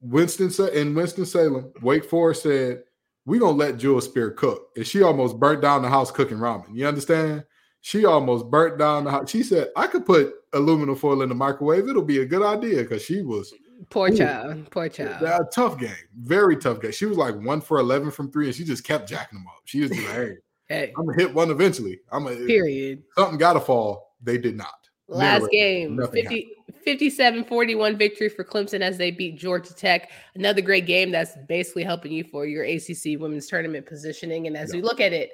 Winston 0.00 0.50
Sa- 0.50 0.66
in 0.66 0.94
Winston 0.94 1.26
Salem, 1.26 1.72
Wake 1.82 2.04
Forest 2.04 2.44
said, 2.44 2.84
"We 3.24 3.38
gonna 3.38 3.56
let 3.56 3.78
Jewel 3.78 4.00
Spear 4.00 4.30
cook," 4.32 4.68
and 4.76 4.86
she 4.86 5.02
almost 5.02 5.38
burnt 5.38 5.62
down 5.62 5.82
the 5.82 5.88
house 5.88 6.10
cooking 6.10 6.38
ramen. 6.38 6.74
You 6.74 6.86
understand? 6.86 7.44
She 7.80 8.04
almost 8.04 8.50
burnt 8.50 8.78
down 8.78 9.04
the 9.04 9.10
house. 9.10 9.30
She 9.30 9.42
said, 9.42 9.70
"I 9.76 9.86
could 9.86 10.06
put 10.06 10.34
aluminum 10.52 10.94
foil 10.96 11.22
in 11.22 11.28
the 11.28 11.34
microwave. 11.34 11.88
It'll 11.88 12.02
be 12.02 12.18
a 12.18 12.24
good 12.26 12.42
idea." 12.42 12.82
Because 12.82 13.02
she 13.02 13.22
was 13.22 13.52
Poor 13.90 14.12
Ooh. 14.12 14.16
child. 14.16 14.70
Poor 14.70 14.88
child. 14.88 15.22
a 15.22 15.40
tough 15.52 15.76
game, 15.78 15.90
very 16.20 16.56
tough 16.56 16.80
game. 16.80 16.92
She 16.92 17.06
was 17.06 17.18
like 17.18 17.34
one 17.40 17.60
for 17.60 17.78
eleven 17.78 18.10
from 18.10 18.30
three, 18.30 18.46
and 18.46 18.54
she 18.54 18.64
just 18.64 18.84
kept 18.84 19.08
jacking 19.08 19.38
them 19.40 19.46
up. 19.48 19.62
She 19.64 19.80
was 19.80 19.90
just 19.90 20.02
like, 20.08 20.16
"Hey, 20.16 20.36
Hey, 20.68 20.92
I'm 20.96 21.04
gonna 21.06 21.18
hit 21.20 21.34
one 21.34 21.50
eventually. 21.50 22.00
I'm 22.10 22.24
gonna 22.24 22.36
eh, 22.36 22.46
period. 22.46 23.02
something 23.16 23.38
got 23.38 23.54
to 23.54 23.60
fall." 23.60 24.14
They 24.22 24.38
did 24.38 24.56
not. 24.56 24.81
Last 25.08 25.50
game, 25.50 25.96
nothing 25.96 26.22
50, 26.24 26.54
57 26.84 27.44
41 27.44 27.96
victory 27.96 28.28
for 28.28 28.44
Clemson 28.44 28.80
as 28.80 28.96
they 28.98 29.10
beat 29.10 29.36
Georgia 29.36 29.74
Tech. 29.74 30.10
Another 30.34 30.60
great 30.60 30.86
game 30.86 31.10
that's 31.10 31.36
basically 31.48 31.84
helping 31.84 32.12
you 32.12 32.24
for 32.24 32.46
your 32.46 32.64
ACC 32.64 33.20
women's 33.20 33.46
tournament 33.46 33.86
positioning. 33.86 34.46
And 34.46 34.56
as 34.56 34.70
Yeah. 34.70 34.76
we 34.76 34.82
look 34.82 35.00
at 35.00 35.12
it, 35.12 35.32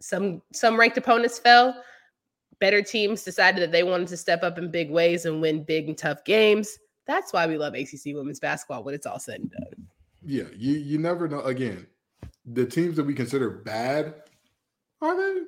some 0.00 0.42
some 0.52 0.78
ranked 0.78 0.98
opponents 0.98 1.38
fell. 1.38 1.82
Better 2.60 2.82
teams 2.82 3.22
decided 3.22 3.62
that 3.62 3.72
they 3.72 3.82
wanted 3.82 4.08
to 4.08 4.16
step 4.16 4.42
up 4.42 4.58
in 4.58 4.70
big 4.70 4.90
ways 4.90 5.24
and 5.24 5.40
win 5.40 5.62
big 5.62 5.88
and 5.88 5.96
tough 5.96 6.24
games. 6.24 6.78
That's 7.06 7.32
why 7.32 7.46
we 7.46 7.56
love 7.56 7.74
ACC 7.74 8.14
women's 8.14 8.40
basketball 8.40 8.82
when 8.84 8.94
it's 8.94 9.06
all 9.06 9.18
said 9.18 9.40
and 9.40 9.50
done. 9.50 9.88
Yeah, 10.24 10.44
you 10.56 10.72
you 10.74 10.98
never 10.98 11.28
know. 11.28 11.40
Again, 11.42 11.86
the 12.44 12.66
teams 12.66 12.96
that 12.96 13.04
we 13.04 13.14
consider 13.14 13.48
bad, 13.50 14.14
are 15.00 15.16
they? 15.16 15.40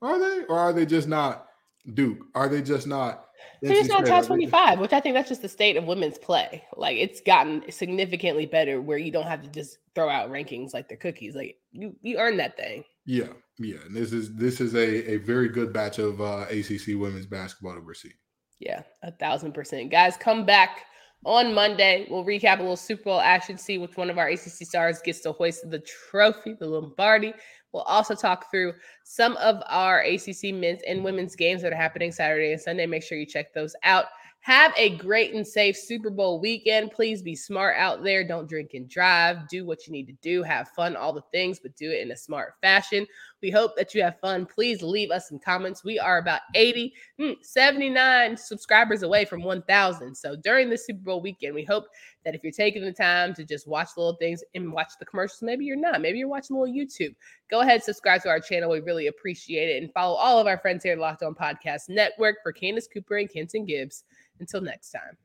Are 0.00 0.18
they? 0.18 0.44
Or 0.46 0.58
are 0.58 0.72
they 0.72 0.86
just 0.86 1.08
not 1.08 1.48
Duke? 1.94 2.24
Are 2.34 2.48
they 2.48 2.62
just 2.62 2.86
not? 2.86 3.26
They're 3.60 3.74
just 3.74 3.88
not 3.88 3.98
top 3.98 4.08
Are 4.08 4.10
they 4.10 4.16
just- 4.18 4.28
25, 4.28 4.78
which 4.80 4.92
I 4.92 5.00
think 5.00 5.14
that's 5.14 5.28
just 5.28 5.42
the 5.42 5.48
state 5.48 5.76
of 5.76 5.84
women's 5.84 6.18
play. 6.18 6.64
Like 6.76 6.96
it's 6.96 7.20
gotten 7.20 7.70
significantly 7.70 8.46
better 8.46 8.80
where 8.80 8.98
you 8.98 9.10
don't 9.10 9.26
have 9.26 9.42
to 9.42 9.48
just 9.48 9.78
throw 9.94 10.08
out 10.08 10.30
rankings 10.30 10.72
like 10.74 10.88
they're 10.88 10.96
cookies. 10.96 11.34
Like 11.34 11.56
you 11.72 11.94
you 12.02 12.18
earn 12.18 12.36
that 12.38 12.56
thing. 12.56 12.84
Yeah, 13.04 13.28
yeah. 13.58 13.78
And 13.86 13.96
this 13.96 14.12
is 14.12 14.34
this 14.36 14.60
is 14.60 14.74
a 14.74 15.12
a 15.12 15.16
very 15.18 15.48
good 15.48 15.72
batch 15.72 15.98
of 15.98 16.20
uh, 16.20 16.46
ACC 16.50 16.88
women's 16.98 17.26
basketball 17.26 17.74
that 17.74 17.84
we're 17.84 17.94
seeing. 17.94 18.14
Yeah, 18.60 18.82
a 19.02 19.10
thousand 19.10 19.52
percent. 19.52 19.90
Guys, 19.90 20.16
come 20.16 20.46
back 20.46 20.84
on 21.24 21.52
Monday. 21.52 22.06
We'll 22.08 22.24
recap 22.24 22.58
a 22.58 22.62
little 22.62 22.76
Super 22.76 23.04
Bowl 23.04 23.20
action, 23.20 23.58
see 23.58 23.78
which 23.78 23.96
one 23.96 24.08
of 24.10 24.18
our 24.18 24.28
ACC 24.28 24.66
stars 24.66 25.00
gets 25.02 25.20
to 25.22 25.32
hoist 25.32 25.68
the 25.68 25.80
trophy, 25.80 26.54
the 26.58 26.66
Lombardi. 26.66 27.32
We'll 27.72 27.82
also 27.82 28.14
talk 28.14 28.50
through 28.50 28.74
some 29.04 29.36
of 29.38 29.62
our 29.66 30.00
ACC 30.00 30.54
men's 30.54 30.82
and 30.86 31.04
women's 31.04 31.36
games 31.36 31.62
that 31.62 31.72
are 31.72 31.76
happening 31.76 32.12
Saturday 32.12 32.52
and 32.52 32.60
Sunday. 32.60 32.86
Make 32.86 33.02
sure 33.02 33.18
you 33.18 33.26
check 33.26 33.52
those 33.54 33.74
out. 33.82 34.06
Have 34.42 34.72
a 34.76 34.96
great 34.96 35.34
and 35.34 35.46
safe 35.46 35.76
Super 35.76 36.10
Bowl 36.10 36.40
weekend. 36.40 36.90
Please 36.90 37.22
be 37.22 37.36
smart 37.36 37.76
out 37.78 38.02
there. 38.02 38.26
Don't 38.26 38.48
drink 38.48 38.72
and 38.74 38.88
drive. 38.88 39.46
Do 39.48 39.64
what 39.64 39.86
you 39.86 39.92
need 39.92 40.08
to 40.08 40.14
do. 40.14 40.42
Have 40.42 40.68
fun, 40.70 40.96
all 40.96 41.12
the 41.12 41.22
things, 41.30 41.60
but 41.60 41.76
do 41.76 41.92
it 41.92 42.00
in 42.00 42.10
a 42.10 42.16
smart 42.16 42.54
fashion. 42.60 43.06
We 43.40 43.52
hope 43.52 43.76
that 43.76 43.94
you 43.94 44.02
have 44.02 44.18
fun. 44.18 44.46
Please 44.46 44.82
leave 44.82 45.12
us 45.12 45.28
some 45.28 45.38
comments. 45.38 45.84
We 45.84 46.00
are 46.00 46.18
about 46.18 46.40
80, 46.56 46.92
hmm, 47.20 47.32
79 47.40 48.36
subscribers 48.36 49.04
away 49.04 49.24
from 49.24 49.44
1,000. 49.44 50.12
So 50.12 50.34
during 50.34 50.70
the 50.70 50.76
Super 50.76 51.02
Bowl 51.02 51.20
weekend, 51.22 51.54
we 51.54 51.62
hope 51.62 51.84
that 52.24 52.34
if 52.34 52.42
you're 52.42 52.52
taking 52.52 52.82
the 52.82 52.92
time 52.92 53.34
to 53.34 53.44
just 53.44 53.66
watch 53.66 53.88
little 53.96 54.16
things 54.16 54.42
and 54.54 54.72
watch 54.72 54.92
the 54.98 55.04
commercials, 55.04 55.42
maybe 55.42 55.64
you're 55.64 55.76
not. 55.76 56.00
Maybe 56.00 56.18
you're 56.18 56.28
watching 56.28 56.56
a 56.56 56.60
little 56.60 56.74
YouTube. 56.74 57.14
Go 57.50 57.60
ahead, 57.60 57.82
subscribe 57.82 58.22
to 58.22 58.28
our 58.28 58.40
channel. 58.40 58.70
We 58.70 58.80
really 58.80 59.08
appreciate 59.08 59.68
it. 59.68 59.82
And 59.82 59.92
follow 59.92 60.14
all 60.14 60.38
of 60.38 60.46
our 60.46 60.58
friends 60.58 60.84
here 60.84 60.92
at 60.92 60.98
Locked 60.98 61.22
On 61.22 61.34
Podcast 61.34 61.88
Network 61.88 62.36
for 62.42 62.52
Candace 62.52 62.88
Cooper 62.92 63.16
and 63.16 63.30
Kenton 63.30 63.64
Gibbs. 63.64 64.04
Until 64.40 64.60
next 64.60 64.90
time. 64.90 65.16